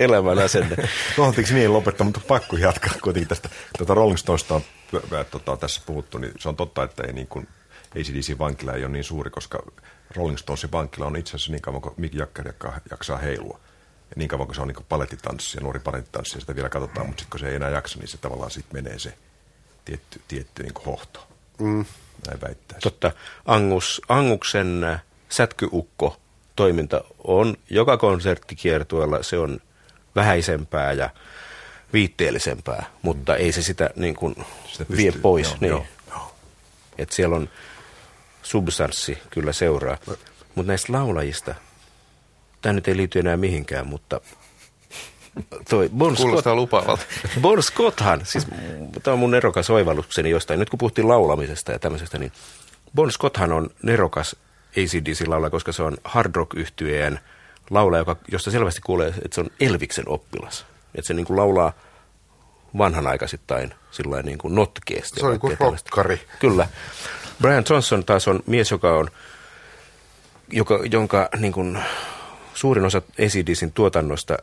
[0.00, 0.76] elämän asenne.
[1.16, 3.48] no oltiinko niin lopettaa, mutta pakko jatkaa kuitenkin tästä.
[3.78, 4.62] Tuota Rolling Stonesta on
[5.30, 7.48] tota, tässä puhuttu, niin se on totta, että ei niin kuin,
[7.90, 9.62] ACDC vankila ei ole niin suuri, koska
[10.16, 13.60] Rolling Stonesin vankila on itse asiassa niin kauan kuin Mick Jagger jaksaa- jaksaa heilua.
[14.10, 17.06] Ja niin kauan kuin se on niin palettitanssi ja nuori palettitanssi ja sitä vielä katsotaan,
[17.06, 19.14] mutta sitten kun se ei enää jaksa, niin se tavallaan sitten menee se
[19.84, 21.26] tietty, tietty niin hohto.
[21.58, 21.84] Mm.
[22.26, 22.82] Näin väittäisi.
[22.82, 23.12] Totta,
[23.46, 26.16] Angus, Anguksen äh, sätkyukko
[26.56, 29.60] toiminta on joka konserttikiertueella, se on
[30.16, 31.10] vähäisempää ja
[31.92, 34.34] viitteellisempää, mutta ei se sitä niin kuin
[34.72, 35.46] Sitä vie pystyy- pois.
[35.48, 35.70] joo, niin.
[35.70, 36.34] joo, joo.
[36.98, 37.48] Et siellä on
[38.42, 39.98] substanssi kyllä seuraa.
[40.54, 41.54] Mutta näistä laulajista,
[42.62, 44.20] tämä nyt ei liity enää mihinkään, mutta
[45.70, 47.02] toi Bon Scott, Kuulostaa lupaavalta.
[47.40, 48.46] Bon Scotthan, siis
[49.02, 50.60] tämä on mun nerokas oivallukseni jostain.
[50.60, 52.32] Nyt kun puhuttiin laulamisesta ja tämmöisestä, niin
[52.94, 54.36] Bon Scotthan on nerokas
[54.70, 57.20] ACDC-laulaja, koska se on hard rock yhtyeen
[57.70, 60.66] laulaja, joka, josta selvästi kuulee, että se on Elviksen oppilas.
[60.94, 61.72] Että se niin kuin laulaa
[62.78, 65.20] vanhanaikaisittain sillä niin kuin notkeasti.
[65.20, 65.90] Se on kuin tällaista.
[65.90, 66.20] rokkari.
[66.38, 66.68] Kyllä.
[67.42, 69.08] Brian Johnson taas on mies, joka on,
[70.52, 71.78] joka, jonka niin kuin,
[72.54, 74.36] suurin osa ACDCin tuotannosta,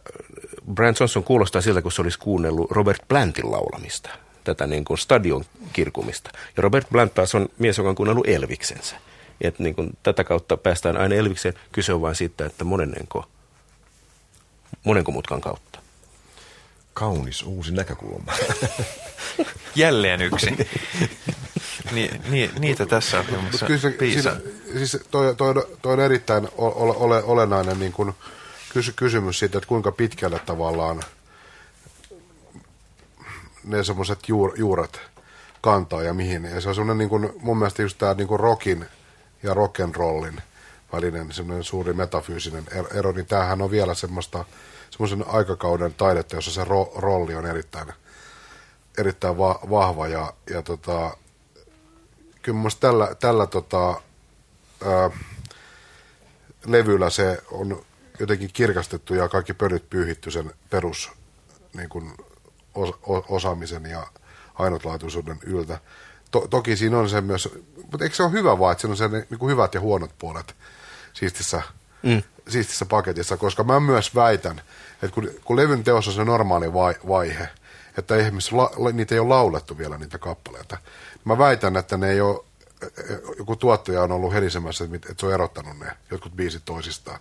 [0.73, 4.09] Brian Johnson kuulostaa siltä, kun se olisi kuunnellut Robert Plantin laulamista.
[4.43, 6.29] tätä niin kuin stadion kirkumista.
[6.57, 8.95] Ja Robert Blunt taas on mies, joka on kuunnellut Elviksensä.
[9.41, 11.53] Et niin kuin tätä kautta päästään aina Elvikseen.
[11.71, 13.25] Kyse on vain siitä, että monenko,
[14.83, 15.79] monenko mutkan kautta.
[16.93, 18.33] Kaunis uusi näkökulma.
[19.75, 20.51] Jälleen yksi.
[21.91, 24.35] Ni, ni, niitä tässä on Mutta kyllä se, siinä,
[24.77, 28.13] siis toi, toi, toi on erittäin ole, ole, olennainen niin kuin
[28.73, 31.03] kysy, kysymys siitä, että kuinka pitkälle tavallaan
[33.63, 34.99] ne semmoiset juur, juuret
[35.61, 36.43] kantaa ja mihin.
[36.43, 38.85] Ja se on semmoinen niin kuin, mun mielestä just tämä niin rockin
[39.43, 40.41] ja rock'n'rollin
[40.93, 44.45] välinen semmoinen suuri metafyysinen er-, ero, niin tämähän on vielä semmoista
[44.89, 47.93] semmoisen aikakauden taidetta, jossa se ro, rolli on erittäin,
[48.97, 51.17] erittäin va, vahva ja, ja tota,
[52.41, 54.01] kyllä mun tällä, tällä tota,
[54.85, 55.09] ää,
[56.65, 57.85] levyllä se on
[58.19, 61.11] jotenkin kirkastettu ja kaikki pölyt pyyhitty sen perus
[61.73, 62.13] niin kuin,
[62.75, 62.89] os,
[63.29, 64.07] osaamisen ja
[64.55, 65.79] ainutlaatuisuuden yltä.
[66.31, 67.49] To, toki siinä on se myös,
[67.91, 70.11] mutta eikö se ole hyvä vaan, että siinä on se niin kuin hyvät ja huonot
[70.19, 70.55] puolet
[71.13, 71.61] siistissä,
[72.03, 72.23] mm.
[72.47, 74.61] siistissä paketissa, koska mä myös väitän,
[75.03, 77.49] että kun, kun levyn teossa on se normaali vai, vaihe,
[77.97, 80.77] että ihmis, la, niitä ei ole laulettu vielä niitä kappaleita.
[81.25, 82.43] Mä väitän, että ne ei ole,
[83.37, 87.19] joku tuottaja on ollut helisemässä, että se on erottanut ne jotkut biisit toisistaan.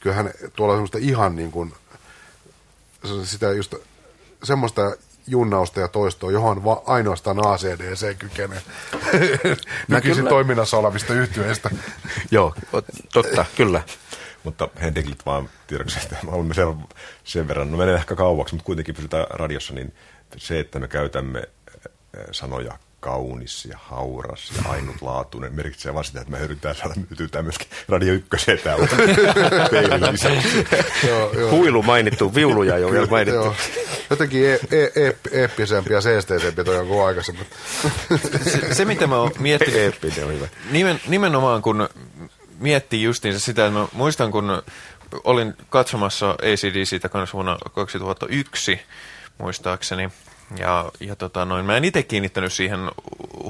[0.00, 1.74] Kyllähän tuolla on semmoista ihan niin kuin,
[3.24, 3.74] sitä just
[4.42, 4.96] semmoista
[5.26, 8.62] junnausta ja toistoa, johon va- ainoastaan ACDC kykenee
[9.88, 11.70] nykyisin toiminnassa olevista yhtyeistä.
[12.30, 12.54] Joo,
[13.12, 13.82] totta, kyllä.
[14.44, 16.66] Mutta Hendriklit vaan tiedoksi, että me olemme sen,
[17.24, 19.94] sen verran, no menee ehkä kauaksi, mutta kuitenkin pysytään radiossa, niin
[20.36, 21.42] se, että me käytämme
[22.32, 27.66] sanoja kaunis ja hauras ja ainutlaatuinen merkitsee vaan sitä, että me yritetään saada myytyä myöskin
[27.88, 28.30] Radio 1
[28.64, 28.88] täällä
[29.70, 30.66] peilin lisäksi.
[31.50, 33.40] Huilu mainittu, viuluja jo vielä mainittu.
[33.40, 33.54] Joo.
[34.10, 37.46] Jotenkin e- e- e- eeppisempi ja seesteisempi toi joku aikaisemmin.
[38.44, 40.48] se, se, mitä mä oon miettinyt, on hyvä.
[40.70, 41.88] Nimen, nimenomaan kun
[42.58, 44.62] miettii justiinsa sitä, että mä muistan kun
[45.24, 48.80] olin katsomassa ACDCtä kanssa vuonna 2001,
[49.38, 50.10] muistaakseni,
[50.56, 52.80] ja, ja tota noin, mä en itse kiinnittänyt siihen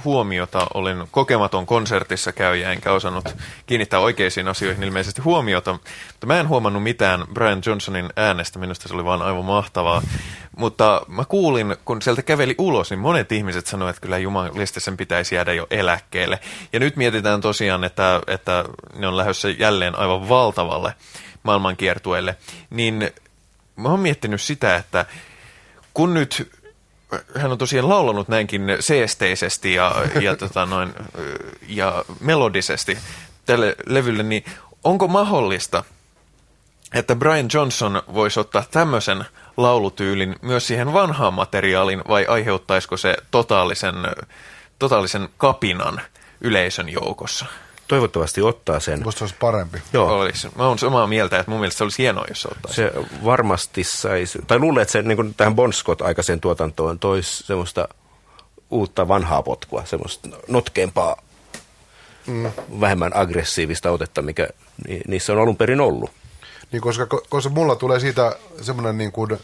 [0.05, 3.24] huomiota, olin kokematon konsertissa käyjä, enkä osannut
[3.66, 8.94] kiinnittää oikeisiin asioihin ilmeisesti huomiota, mutta mä en huomannut mitään Brian Johnsonin äänestä, minusta se
[8.94, 10.03] oli vaan aivan mahtavaa.
[10.57, 14.96] Mutta mä kuulin, kun sieltä käveli ulos, niin monet ihmiset sanoivat, että kyllä jumalista sen
[14.96, 16.40] pitäisi jäädä jo eläkkeelle.
[16.72, 18.64] Ja nyt mietitään tosiaan, että, että
[18.96, 20.94] ne on lähdössä jälleen aivan valtavalle
[21.42, 22.36] maailmankiertueelle,
[22.70, 23.11] niin
[23.76, 25.07] mä oon miettinyt sitä, että
[25.94, 26.57] kun nyt
[27.36, 30.94] hän on tosiaan laulanut näinkin seesteisesti ja, ja, tota noin,
[31.68, 32.98] ja melodisesti
[33.46, 34.44] tälle levylle, niin
[34.84, 35.84] onko mahdollista,
[36.94, 39.24] että Brian Johnson voisi ottaa tämmöisen
[39.56, 43.94] laulutyylin myös siihen vanhaan materiaaliin, vai aiheuttaisiko se totaalisen,
[44.78, 46.00] totaalisen kapinan
[46.40, 47.46] yleisön joukossa?
[47.89, 49.03] Toivottavasti ottaa sen.
[49.03, 49.82] Musta olisi parempi.
[49.93, 50.18] Joo.
[50.18, 50.49] Olisi.
[50.57, 52.76] Mä oon samaa mieltä, että mun mielestä se olisi hienoa, jos se ottaisi.
[52.76, 52.93] Se
[53.24, 57.89] varmasti saisi, tai luulen, että se niin kuin tähän Bon Scott-aikaiseen tuotantoon toisi semmoista
[58.70, 61.22] uutta vanhaa potkua, semmoista notkeampaa,
[62.26, 62.51] mm.
[62.80, 64.49] vähemmän aggressiivista otetta, mikä
[65.07, 66.11] niissä on alun perin ollut.
[66.72, 69.39] Niin, koska, koska mulla tulee siitä semmoinen niin kuin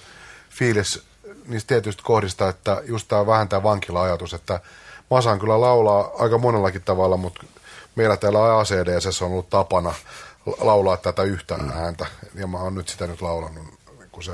[0.51, 1.03] fiilis
[1.47, 4.53] niistä tietystä kohdista, että just tämä vähän tämä vankila-ajatus, että
[5.11, 7.45] mä osaan kyllä laulaa aika monellakin tavalla, mutta
[7.95, 9.95] meillä täällä ACDS on ollut tapana
[10.61, 11.70] laulaa tätä yhtä mm.
[11.70, 13.64] ääntä, ja mä oon nyt sitä nyt laulanut,
[14.12, 14.32] kun se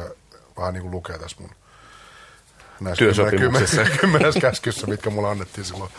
[0.58, 1.50] vähän niin kuin lukee tässä mun
[2.80, 5.90] näissä kymmenessä, kymmenessä käskyssä, mitkä mulle annettiin silloin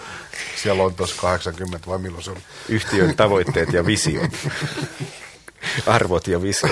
[0.55, 2.39] siellä on tuossa 80 vai milloin se oli.
[2.69, 4.21] Yhtiön tavoitteet ja visio.
[5.85, 6.69] Arvot ja visio.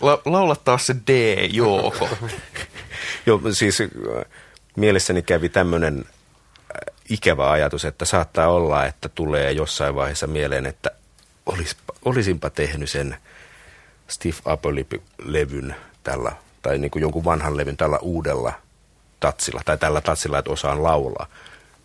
[0.00, 2.08] La- laula taas se D-jooko.
[3.26, 3.88] Joo, siis äh,
[4.76, 6.04] mielessäni kävi tämmöinen
[7.12, 10.90] ikävä ajatus, että saattaa olla, että tulee jossain vaiheessa mieleen, että
[11.46, 13.16] olis, olisinpa tehnyt sen
[14.08, 16.32] Steve Appleby-levyn tällä,
[16.62, 18.52] tai niin kuin jonkun vanhan levyn tällä uudella
[19.20, 21.26] tatsilla, tai tällä tatsilla, että osaan laulaa.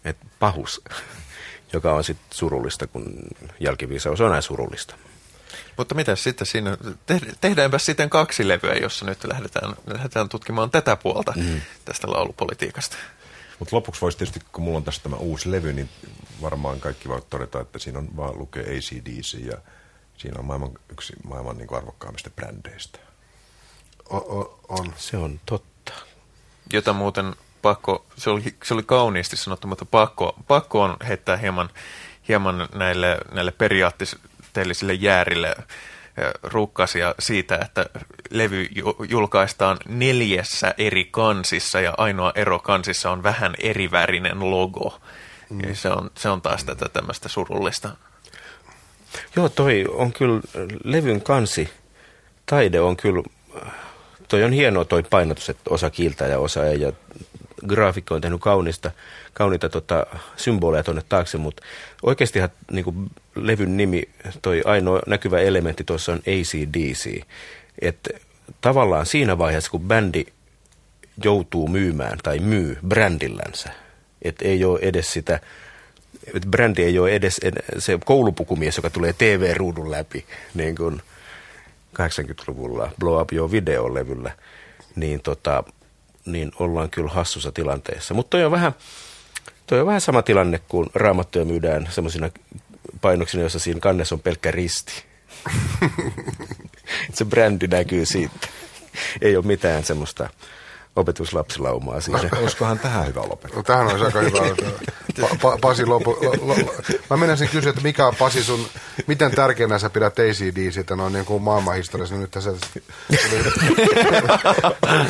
[0.05, 0.81] Et pahus,
[1.73, 3.13] joka on sitten surullista, kun
[3.59, 4.95] jälkiviisaus on näin surullista.
[5.77, 6.77] Mutta mitä sitten siinä,
[7.41, 11.61] tehdäänpä sitten kaksi levyä, jossa nyt lähdetään, lähdetään tutkimaan tätä puolta mm.
[11.85, 12.97] tästä laulupolitiikasta.
[13.59, 15.89] Mutta lopuksi voisi tietysti, kun mulla on tässä tämä uusi levy, niin
[16.41, 19.57] varmaan kaikki voivat todeta, että siinä on vaan lukee ACDC ja
[20.17, 22.99] siinä on maailman, yksi maailman niin arvokkaimmista brändeistä.
[24.09, 24.93] O, o, on.
[24.97, 25.93] Se on totta.
[26.73, 31.69] Jota muuten pakko, se oli, se oli kauniisti sanottu, mutta pakko, pakko on heittää hieman,
[32.27, 35.55] hieman näille, näille periaatteellisille jäärille
[36.43, 37.85] rukkasia siitä, että
[38.29, 38.67] levy
[39.09, 44.99] julkaistaan neljässä eri kansissa ja ainoa ero kansissa on vähän erivärinen logo.
[45.49, 45.73] Mm.
[45.73, 47.89] se, on, se on taas tätä tämmöistä surullista.
[49.35, 50.41] Joo, toi on kyllä
[50.83, 51.69] levyn kansi.
[52.45, 53.23] Taide on kyllä,
[54.27, 56.81] toi on hienoa toi painotus, että osa kiiltää ja osa ei.
[56.81, 56.91] Ja
[57.67, 58.91] graafikko on tehnyt kaunista,
[59.33, 60.05] kauniita tota,
[60.35, 61.63] symboleja tuonne taakse, mutta
[62.03, 64.03] oikeastihan niin kuin levyn nimi,
[64.41, 67.21] toi ainoa näkyvä elementti tuossa on ACDC.
[67.81, 68.09] Että
[68.61, 70.25] tavallaan siinä vaiheessa, kun bändi
[71.23, 73.69] joutuu myymään tai myy brändillänsä,
[74.21, 75.39] että ei ole edes sitä,
[76.33, 77.39] että brändi ei ole edes
[77.77, 81.01] se koulupukumies, joka tulee TV-ruudun läpi, niin kuin
[82.01, 84.31] 80-luvulla Blow Up Your Video-levyllä,
[84.95, 85.63] niin, tota,
[86.27, 88.13] niin ollaan kyllä hassussa tilanteessa.
[88.13, 88.75] Mutta toi on vähän,
[89.67, 92.29] toi on vähän sama tilanne, kun raamattuja myydään semmoisina
[93.01, 95.03] painoksina, jossa siinä kannessa on pelkkä risti.
[97.13, 98.47] se brändi näkyy siitä.
[99.21, 100.29] Ei ole mitään semmoista
[100.97, 102.29] opetuslapsilaumaa siinä.
[102.41, 103.57] Olisikohan tähän hyvä lopettaa?
[103.57, 104.39] No, tähän olisi aika hyvä.
[105.21, 106.55] Pa, pa, Pasi lopu, lo, lo,
[107.09, 108.67] mä menisin kysyä, että mikä on Pasi sun,
[109.07, 112.51] miten tärkeänä sä pidät ACDCtä noin niin kuin maailmanhistoriassa, nyt tässä,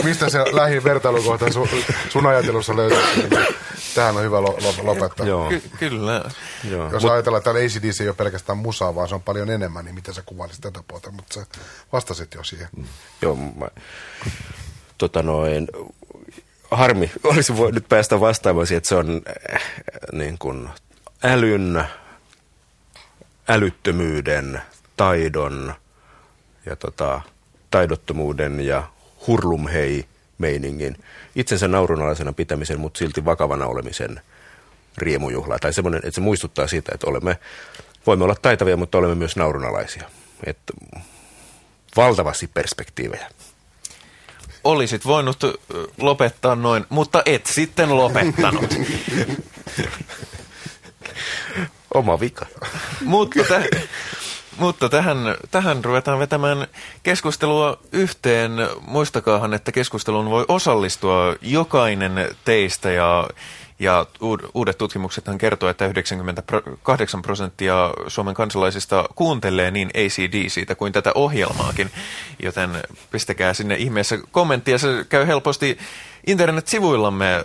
[0.03, 1.67] mistä se lähin vertailukohta sun,
[2.09, 2.99] sun ajatelussa löytyy?
[3.95, 5.25] Tähän on hyvä lo, lo, lopettaa.
[5.25, 5.49] Joo.
[5.49, 6.23] Ky- kyllä.
[6.69, 6.91] Joo.
[6.91, 9.95] Jos Mut, ajatellaan, että ACDC ei ole pelkästään musaa, vaan se on paljon enemmän, niin
[9.95, 11.45] miten sä kuvailisit tätä puolta, mutta sä
[11.93, 12.67] vastasit jo siihen.
[13.21, 13.67] Joo, mä,
[14.97, 15.67] tota noin,
[16.71, 19.21] harmi, olisi voinut päästä vastaamaan siihen, että se on
[19.53, 19.61] äh,
[20.11, 20.69] niin kuin
[21.23, 21.83] älyn,
[23.47, 24.61] älyttömyyden,
[24.97, 25.73] taidon
[26.65, 27.21] ja tota,
[27.71, 28.83] taidottomuuden ja
[29.27, 30.05] hurlumhei
[30.37, 31.03] meiningin,
[31.35, 34.21] itsensä naurunalaisena pitämisen, mutta silti vakavana olemisen
[34.97, 35.59] riemujuhla.
[35.59, 37.37] Tai semmoinen, että se muistuttaa siitä, että olemme,
[38.07, 40.09] voimme olla taitavia, mutta olemme myös naurunalaisia.
[40.45, 40.73] Että
[41.95, 43.29] valtavasti perspektiivejä
[44.67, 45.37] olisit voinut
[45.97, 48.75] lopettaa noin, mutta et sitten lopettanut.
[51.93, 52.45] Oma vika.
[53.01, 53.63] mutta, täh,
[54.57, 55.17] mutta tähän,
[55.51, 56.67] tähän ruvetaan vetämään
[57.03, 58.51] keskustelua yhteen.
[58.81, 63.27] Muistakaahan, että keskusteluun voi osallistua jokainen teistä ja
[63.79, 64.05] ja
[64.53, 71.91] uudet tutkimuksethan kertoo, että 98 prosenttia Suomen kansalaisista kuuntelee niin ACD siitä kuin tätä ohjelmaakin.
[72.39, 72.69] Joten
[73.11, 74.77] pistäkää sinne ihmeessä kommenttia.
[74.77, 75.77] Se käy helposti
[76.27, 77.41] internet-sivuillamme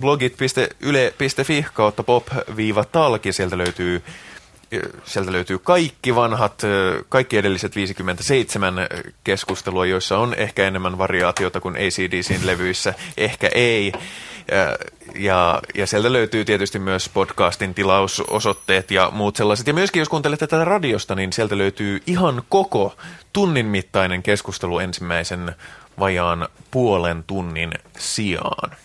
[0.00, 3.32] blogit.yle.fi kautta pop-talki.
[3.32, 4.02] Sieltä löytyy
[5.04, 6.62] sieltä löytyy kaikki vanhat,
[7.08, 8.74] kaikki edelliset 57
[9.24, 13.92] keskustelua, joissa on ehkä enemmän variaatiota kuin ACDCin levyissä, ehkä ei.
[15.14, 19.66] Ja, ja sieltä löytyy tietysti myös podcastin tilausosoitteet ja muut sellaiset.
[19.66, 22.96] Ja myöskin jos kuuntelette tätä radiosta, niin sieltä löytyy ihan koko
[23.32, 25.54] tunnin mittainen keskustelu ensimmäisen
[25.98, 28.76] vajaan puolen tunnin sijaan.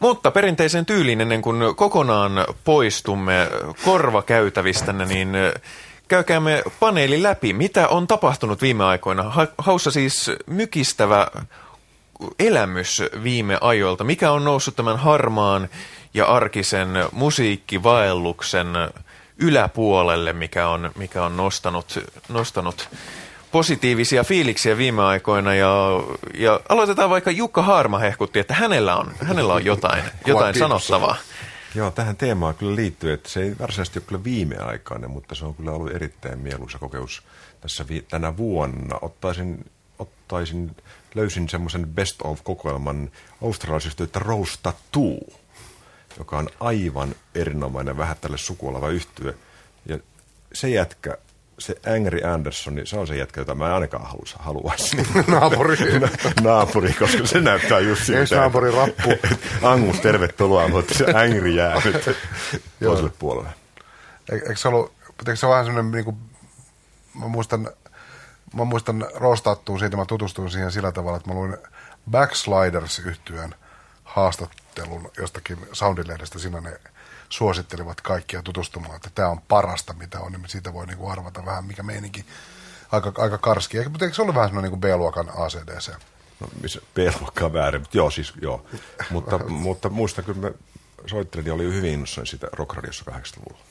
[0.00, 2.32] Mutta perinteisen tyyliin ennen kuin kokonaan
[2.64, 3.48] poistumme
[3.84, 5.28] korvakäytävistänne, niin
[6.08, 7.52] käykäämme paneeli läpi.
[7.52, 9.32] Mitä on tapahtunut viime aikoina?
[9.58, 11.26] Haussa siis mykistävä
[12.38, 14.04] elämys viime ajoilta.
[14.04, 15.68] Mikä on noussut tämän harmaan
[16.14, 18.66] ja arkisen musiikkivaelluksen
[19.38, 21.98] yläpuolelle, mikä on, mikä on nostanut,
[22.28, 22.88] nostanut
[23.52, 25.76] positiivisia fiiliksiä viime aikoina ja,
[26.34, 31.16] ja aloitetaan vaikka Jukka Haarma hehkutti, että hänellä on, hänellä on jotain, jotain sanottavaa.
[31.74, 35.54] Joo, tähän teemaan kyllä liittyy, että se ei varsinaisesti ole kyllä viimeaikainen, mutta se on
[35.54, 37.22] kyllä ollut erittäin mieluisa kokeus
[37.60, 38.98] tässä vi- tänä vuonna.
[39.02, 39.70] Ottaisin,
[40.04, 40.76] ottaisin
[41.14, 43.10] löysin semmoisen best of-kokoelman
[43.42, 45.18] australaisesta, että Rose Tattoo,
[46.18, 49.34] joka on aivan erinomainen vähän tälle sukuolava yhtyö.
[49.86, 49.98] Ja
[50.52, 51.18] se jätkä
[51.58, 55.06] se Angry Anderson, niin se on se jätkä, jota mä ainakaan halus, haluaisin.
[55.28, 55.76] naapuri.
[56.42, 58.20] naapuri, koska se näyttää just siltä.
[58.20, 59.10] Ees naapuri rappu.
[59.72, 62.16] Angus, tervetuloa, mutta se Angry jää nyt
[62.84, 63.50] toiselle puolelle.
[64.32, 64.92] Eikö se ollut,
[65.26, 66.16] eikö se vähän semmoinen, niin kuin,
[67.14, 67.70] mä muistan,
[68.54, 71.56] mä muistan rostattuun siitä, mä tutustuin siihen sillä tavalla, että mä luin
[72.10, 73.54] backsliders yhtyön
[74.04, 76.80] haastattelun jostakin Soundilehdestä, siinä ne
[77.28, 81.64] suosittelivat kaikkia tutustumaan, että tämä on parasta, mitä on, niin siitä voi niinku arvata vähän,
[81.64, 82.24] mikä meininki
[82.92, 83.88] aika, aika karski.
[83.88, 85.92] Mutta eikö se ole vähän semmoinen niin B-luokan ACDC?
[86.40, 88.66] No, missä B-luokkaa väärin, mutta joo, siis joo.
[89.10, 90.54] mutta, mutta muista kyllä me
[91.06, 93.64] soittelin ja oli hyvin innossani siitä Rock Radiossa 80-luvulla.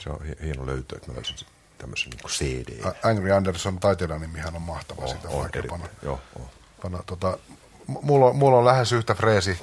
[0.00, 1.36] Se on hieno löytö, että mä löysin
[1.78, 2.94] tämmöisen niin CD.
[3.02, 5.86] Angry Anderson taiteilijan nimihän on mahtava oh, sitä on, eri, panna.
[6.02, 6.50] Joo, oh.
[6.82, 7.38] panna, tota,
[7.86, 9.60] mulla, on, mulla on lähes yhtä freesi,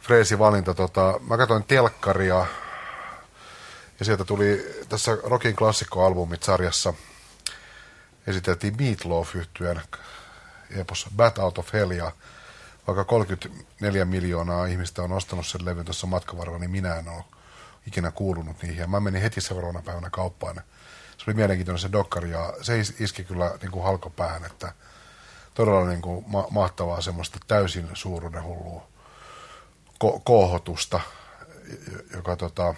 [0.00, 0.74] freesi valinta.
[0.74, 2.46] Tota, mä katsoin telkkaria
[3.98, 6.94] ja sieltä tuli tässä Rockin klassikkoalbumit sarjassa
[8.26, 9.80] esiteltiin Meatloaf yhtyeen
[10.70, 12.12] epossa Bat Out of Hell ja
[12.86, 17.24] vaikka 34 miljoonaa ihmistä on ostanut sen levyn tuossa matkavaralla, niin minä en ole
[17.86, 18.78] ikinä kuulunut niihin.
[18.78, 20.60] Ja mä menin heti seuraavana päivänä kauppaan.
[21.18, 24.72] Se oli mielenkiintoinen se dokkari ja se iski kyllä niin kuin halkopäähän, että
[25.54, 28.86] todella niin kuin ma- mahtavaa semmoista täysin suuruuden hullua
[30.04, 31.00] ko- kohotusta,
[32.14, 32.74] joka tota,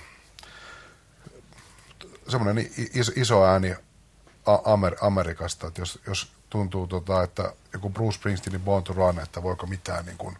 [2.28, 3.76] semmoinen iso, iso ääni
[4.47, 9.43] Amer- Amerikasta, että jos, jos tuntuu, tota, että joku Bruce Springsteenin Born to Run, että
[9.43, 10.37] voiko mitään niin kuin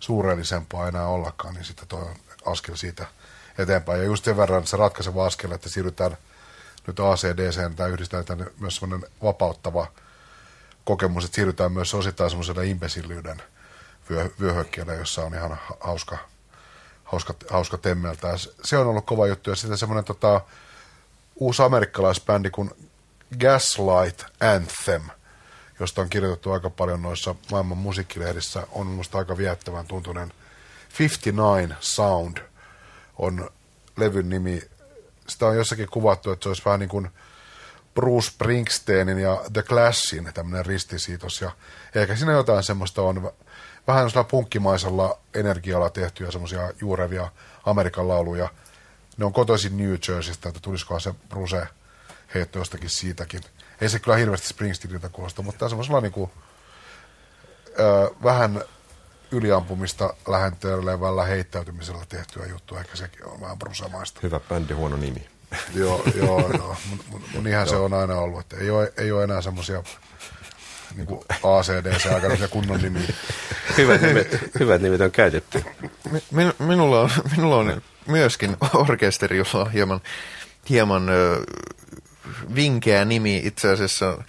[0.00, 3.06] suurellisempaa enää ollakaan, niin sitten toi on askel siitä
[3.58, 4.00] eteenpäin.
[4.00, 6.16] Ja just sen verran se ratkaiseva askel, että siirrytään
[6.86, 9.86] nyt ACDC, tai yhdistetään myös semmoinen vapauttava
[10.84, 13.42] kokemus, että siirrytään myös osittain semmoiselle imbesillyyden
[14.10, 16.18] vyö, vyöhykkeelle, jossa on ihan hauska,
[17.04, 18.28] hauska, hauska temmeltä.
[18.64, 19.50] Se on ollut kova juttu.
[19.50, 20.40] Ja sitten semmoinen tota,
[21.36, 22.70] uusi amerikkalaisbändi kuin
[23.40, 25.02] Gaslight Anthem,
[25.80, 30.32] josta on kirjoitettu aika paljon noissa maailman musiikkilehdissä, on minusta aika viettävän tuntunen
[30.98, 32.38] 59 Sound
[33.18, 33.50] on
[33.96, 34.62] levyn nimi.
[35.28, 37.10] Sitä on jossakin kuvattu, että se olisi vähän niin kuin
[37.94, 41.40] Bruce Springsteenin ja The Clashin tämmöinen ristisiitos.
[41.40, 41.50] Ja
[41.94, 43.32] ehkä siinä jotain semmoista on
[43.86, 47.28] vähän sellaisella punkkimaisella energialla tehtyjä semmoisia juurevia
[47.66, 48.48] Amerikan lauluja.
[49.16, 51.66] Ne on kotoisin New Jerseystä, että tulisikohan se Bruce
[52.34, 53.40] heitto jostakin siitäkin.
[53.80, 56.30] Ei se kyllä hirveästi Springsteeniltä kuulosta, mutta tämä on semmoisella niin kuin,
[57.78, 58.62] ö, vähän
[59.30, 62.80] yliampumista lähentelevällä heittäytymisellä tehtyä juttua.
[62.80, 64.20] Ehkä sekin on vähän brusamaista.
[64.22, 65.26] Hyvä bändi, huono nimi.
[65.74, 66.76] joo, joo, joo.
[67.10, 68.40] Mutta niinhän se on aina ollut.
[68.40, 69.82] Että ei, ole, ei ole enää semmoisia
[70.96, 73.02] niin kuin ACDC-aikaisia kunnon nimiä.
[73.76, 75.64] hyvät, nimet, hyvät nimet on käytetty.
[76.30, 80.00] Min, minulla, on, minulla on myöskin orkesteri, jolla on hieman,
[80.70, 81.44] hieman ö,
[82.54, 84.22] vinkeä nimi itse asiassa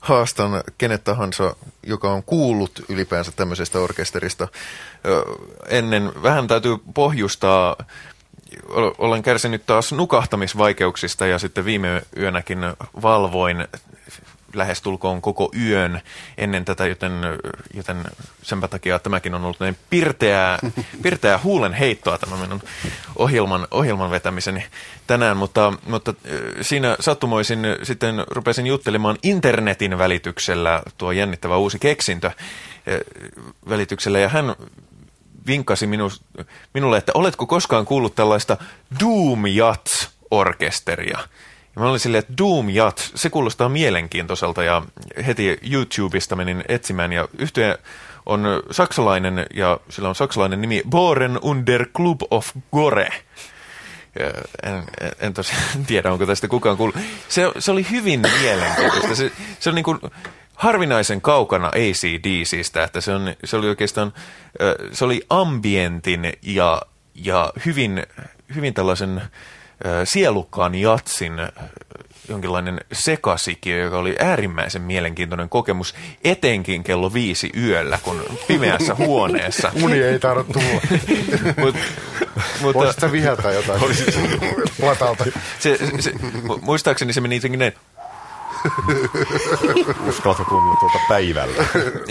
[0.00, 4.48] haastan kenet tahansa, joka on kuullut ylipäänsä tämmöisestä orkesterista.
[5.68, 7.76] Ennen vähän täytyy pohjustaa,
[8.98, 12.58] olen kärsinyt taas nukahtamisvaikeuksista ja sitten viime yönäkin
[13.02, 13.68] valvoin
[14.54, 16.00] lähestulkoon koko yön
[16.38, 17.12] ennen tätä, joten,
[17.74, 18.04] joten
[18.42, 20.58] sen takia tämäkin on ollut näin pirteää,
[21.02, 22.62] pirteää huulen heittoa tämä minun
[23.16, 24.64] ohjelman, ohjelman vetämiseni
[25.06, 26.14] tänään, mutta, mutta
[26.60, 32.30] siinä sattumoisin sitten rupesin juttelemaan internetin välityksellä tuo jännittävä uusi keksintö
[33.68, 34.54] välityksellä ja hän
[35.46, 36.10] vinkkasi minu,
[36.74, 38.56] minulle, että oletko koskaan kuullut tällaista
[39.00, 41.18] Doom Yachts-orkesteria?
[41.78, 44.82] Mä olin silleen, että Doom Yacht, se kuulostaa mielenkiintoiselta ja
[45.26, 47.78] heti YouTubesta menin etsimään ja yhtyeen
[48.26, 53.08] on saksalainen ja sillä on saksalainen nimi Boren under Club of Gore.
[54.62, 56.96] En, en, en tosiaan tiedä, onko tästä kukaan kuullut.
[57.28, 59.14] Se, se oli hyvin mielenkiintoista.
[59.14, 59.98] Se, se on niin kuin
[60.54, 64.12] harvinaisen kaukana ACDCistä, että se, on, se oli oikeastaan,
[64.92, 66.82] se oli ambientin ja,
[67.14, 68.06] ja hyvin,
[68.54, 69.22] hyvin tällaisen
[70.04, 71.32] sielukkaan jatsin
[72.28, 79.72] jonkinlainen sekasikiö, joka oli äärimmäisen mielenkiintoinen kokemus, etenkin kello viisi yöllä, kun pimeässä huoneessa.
[79.82, 80.80] Uni ei tarvitse tulla.
[81.64, 81.76] Mut,
[82.60, 83.80] mutta, Voisitko viheltää jotain
[84.82, 85.24] latalta?
[85.58, 86.12] Se, se,
[86.60, 87.72] muistaakseni se meni jotenkin näin.
[90.08, 91.64] Uskallatko kuunnella tuota päivällä?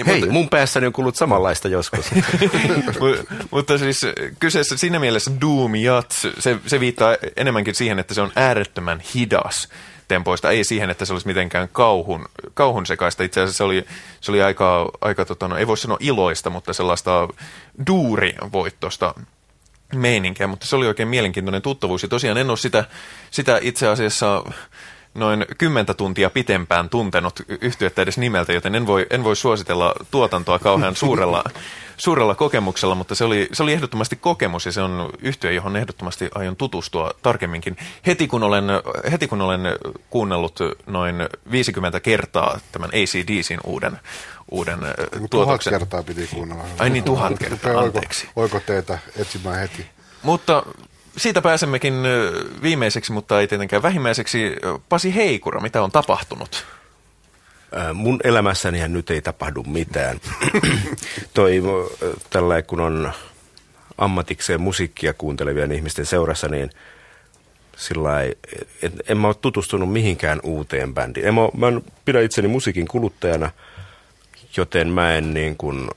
[0.08, 2.06] Hei, mun päässäni on kuullut samanlaista joskus.
[3.52, 4.02] Mutta siis
[4.40, 9.70] kyseessä siinä mielessä Doom Yachts, se, se viittaa enemmänkin siihen, että se on äärettömän hidas
[10.08, 13.24] tempoista, ei siihen, että se olisi mitenkään kauhun, kauhun sekaista.
[13.24, 13.86] Itse asiassa se oli,
[14.22, 17.28] se oli aika, aika tota, no, ei voi sanoa iloista, mutta sellaista
[17.88, 19.14] duurivoittosta
[19.96, 22.04] meininkiä, mutta se oli oikein mielenkiintoinen tuttavuus.
[22.04, 22.86] Ja tosiaan en ole sitä,
[23.32, 24.44] sitä itse asiassa
[25.18, 30.60] noin kymmentä tuntia pitempään tuntenut yhtiötä edes nimeltä, joten en voi, en voi suositella tuotantoa
[30.60, 31.44] kauhean suurella,
[31.98, 36.30] suurella kokemuksella, mutta se oli, se oli ehdottomasti kokemus ja se on yhtiö, johon ehdottomasti
[36.36, 37.78] aion tutustua tarkemminkin.
[38.06, 38.66] Heti kun olen,
[39.12, 39.62] heti kun olen
[40.10, 41.16] kuunnellut noin
[41.52, 44.00] 50 kertaa tämän ACDCin uuden,
[44.52, 44.80] uuden
[45.30, 45.30] tuotoksen.
[45.30, 46.64] Tuhat kertaa piti kuunnella.
[46.80, 48.28] Ai niin, tuhat kertaa, anteeksi.
[48.36, 49.86] Oiko, oiko teitä etsimään heti?
[50.24, 50.64] Mutta
[51.18, 51.94] siitä pääsemmekin
[52.62, 54.56] viimeiseksi, mutta ei tietenkään vähimmäiseksi.
[54.90, 56.66] Pasi Heikura, mitä on tapahtunut?
[57.94, 60.20] Mun elämässäni nyt ei tapahdu mitään.
[61.34, 61.62] Toi
[62.30, 63.14] tällä kun on
[63.98, 66.70] ammatikseen musiikkia kuuntelevien ihmisten seurassa, niin
[67.78, 68.12] sillä
[69.08, 71.28] en mä ole tutustunut mihinkään uuteen bändiin.
[71.28, 73.52] En mä, mä pidän itseni musiikin kuluttajana,
[74.58, 75.88] joten mä en niin kuin,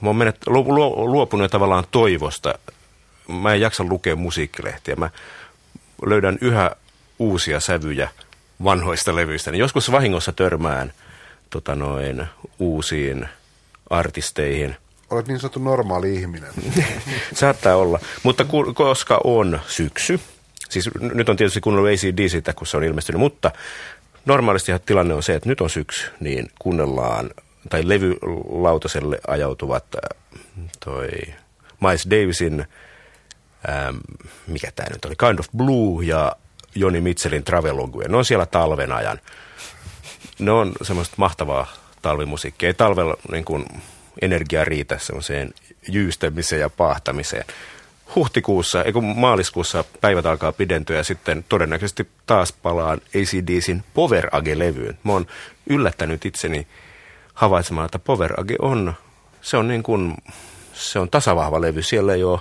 [0.00, 2.54] mä oon menet, luopunut tavallaan toivosta
[3.28, 4.96] mä en jaksa lukea musiikkilehtiä.
[4.96, 5.10] Mä
[6.06, 6.70] löydän yhä
[7.18, 8.08] uusia sävyjä
[8.64, 10.92] vanhoista levyistä, niin joskus vahingossa törmään
[11.50, 12.26] tota noin,
[12.58, 13.28] uusiin
[13.90, 14.76] artisteihin.
[15.10, 16.50] Olet niin sanottu normaali ihminen.
[17.34, 20.20] Saattaa olla, mutta ku, koska on syksy,
[20.70, 23.50] siis nyt on tietysti kuunnellut ACDC, kun se on ilmestynyt, mutta
[24.26, 27.30] normaalisti tilanne on se, että nyt on syksy, niin kuunnellaan,
[27.70, 30.18] tai levylautaselle ajautuvat äh,
[30.84, 31.08] toi
[31.80, 32.66] Miles Davisin,
[33.68, 33.96] ähm,
[34.46, 36.36] mikä tämä nyt oli, Kind of Blue ja
[36.74, 38.08] Joni Mitchellin Travelogue.
[38.08, 39.20] Ne on siellä talven ajan.
[40.38, 41.66] Ne on semmoista mahtavaa
[42.02, 42.66] talvimusiikkia.
[42.66, 43.66] Ei talvella niin kuin,
[44.22, 45.54] energia riitä semmoiseen
[45.88, 47.44] jyystämiseen ja pahtamiseen.
[48.14, 54.98] Huhtikuussa, ei kun maaliskuussa päivät alkaa pidentyä ja sitten todennäköisesti taas palaan ACDCin Power Age-levyyn.
[55.04, 55.26] Mä oon
[55.66, 56.66] yllättänyt itseni
[57.34, 58.94] havaitsemaan, että Power Age on,
[59.42, 60.14] se on niin kuin,
[60.72, 61.82] se on tasavahva levy.
[61.82, 62.40] Siellä ei ole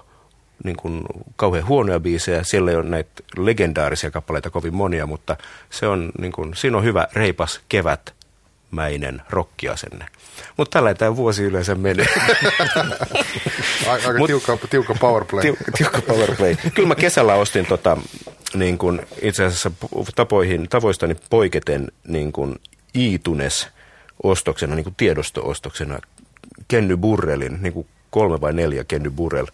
[0.63, 1.01] niin kuin
[1.35, 5.37] kauhean huonoja biisejä, siellä ei ole näitä legendaarisia kappaleita kovin monia, mutta
[5.69, 8.13] se on, niin kuin, siinä on hyvä reipas kevät
[8.71, 10.05] mäinen rokkiasenne.
[10.57, 12.05] Mutta tällä tämä vuosi yleensä menee.
[13.87, 15.41] Aika Mut, tiukka, tiukka powerplay.
[15.41, 16.55] Tiukka, tiukka powerplay.
[16.73, 17.97] Kyllä mä kesällä ostin tota,
[18.53, 19.71] niin kun itse asiassa
[20.15, 22.59] tapoihin, tavoistani poiketen niin kun
[22.95, 23.67] iitunes
[24.23, 25.99] ostoksena, niin kuin tiedosto-ostoksena
[26.67, 29.47] Kenny Burrellin, niin kuin kolme vai neljä Kenny Burrell,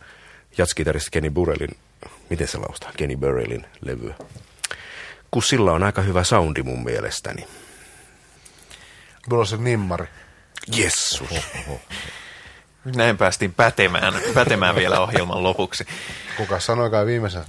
[0.58, 1.78] jatskitarista Kenny Burrellin,
[2.30, 4.16] miten se laustaa, Kenny Burrellin levyä.
[5.32, 7.47] Kun sillä on aika hyvä soundi mun mielestäni.
[9.30, 10.08] Mulla on se nimmari.
[10.76, 11.30] Jessus.
[12.95, 15.86] Näin päästiin pätemään, pätemään vielä ohjelman lopuksi.
[16.38, 17.43] Kuka sanoikaan viimeisen?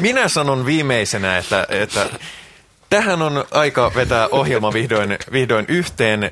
[0.00, 2.06] Minä sanon viimeisenä, että, että
[2.90, 6.30] tähän on aika vetää ohjelma vihdoin, vihdoin yhteen.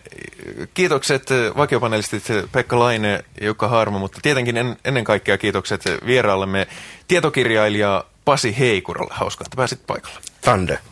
[0.75, 6.67] Kiitokset vakiopanelistit Pekka Laine Jukka Harmo, mutta tietenkin en, ennen kaikkea kiitokset vieraallemme
[7.09, 9.15] tietokirjailija Pasi Heikuralle.
[9.15, 10.19] Hauska, että pääsit paikalle.
[10.41, 10.79] Tande.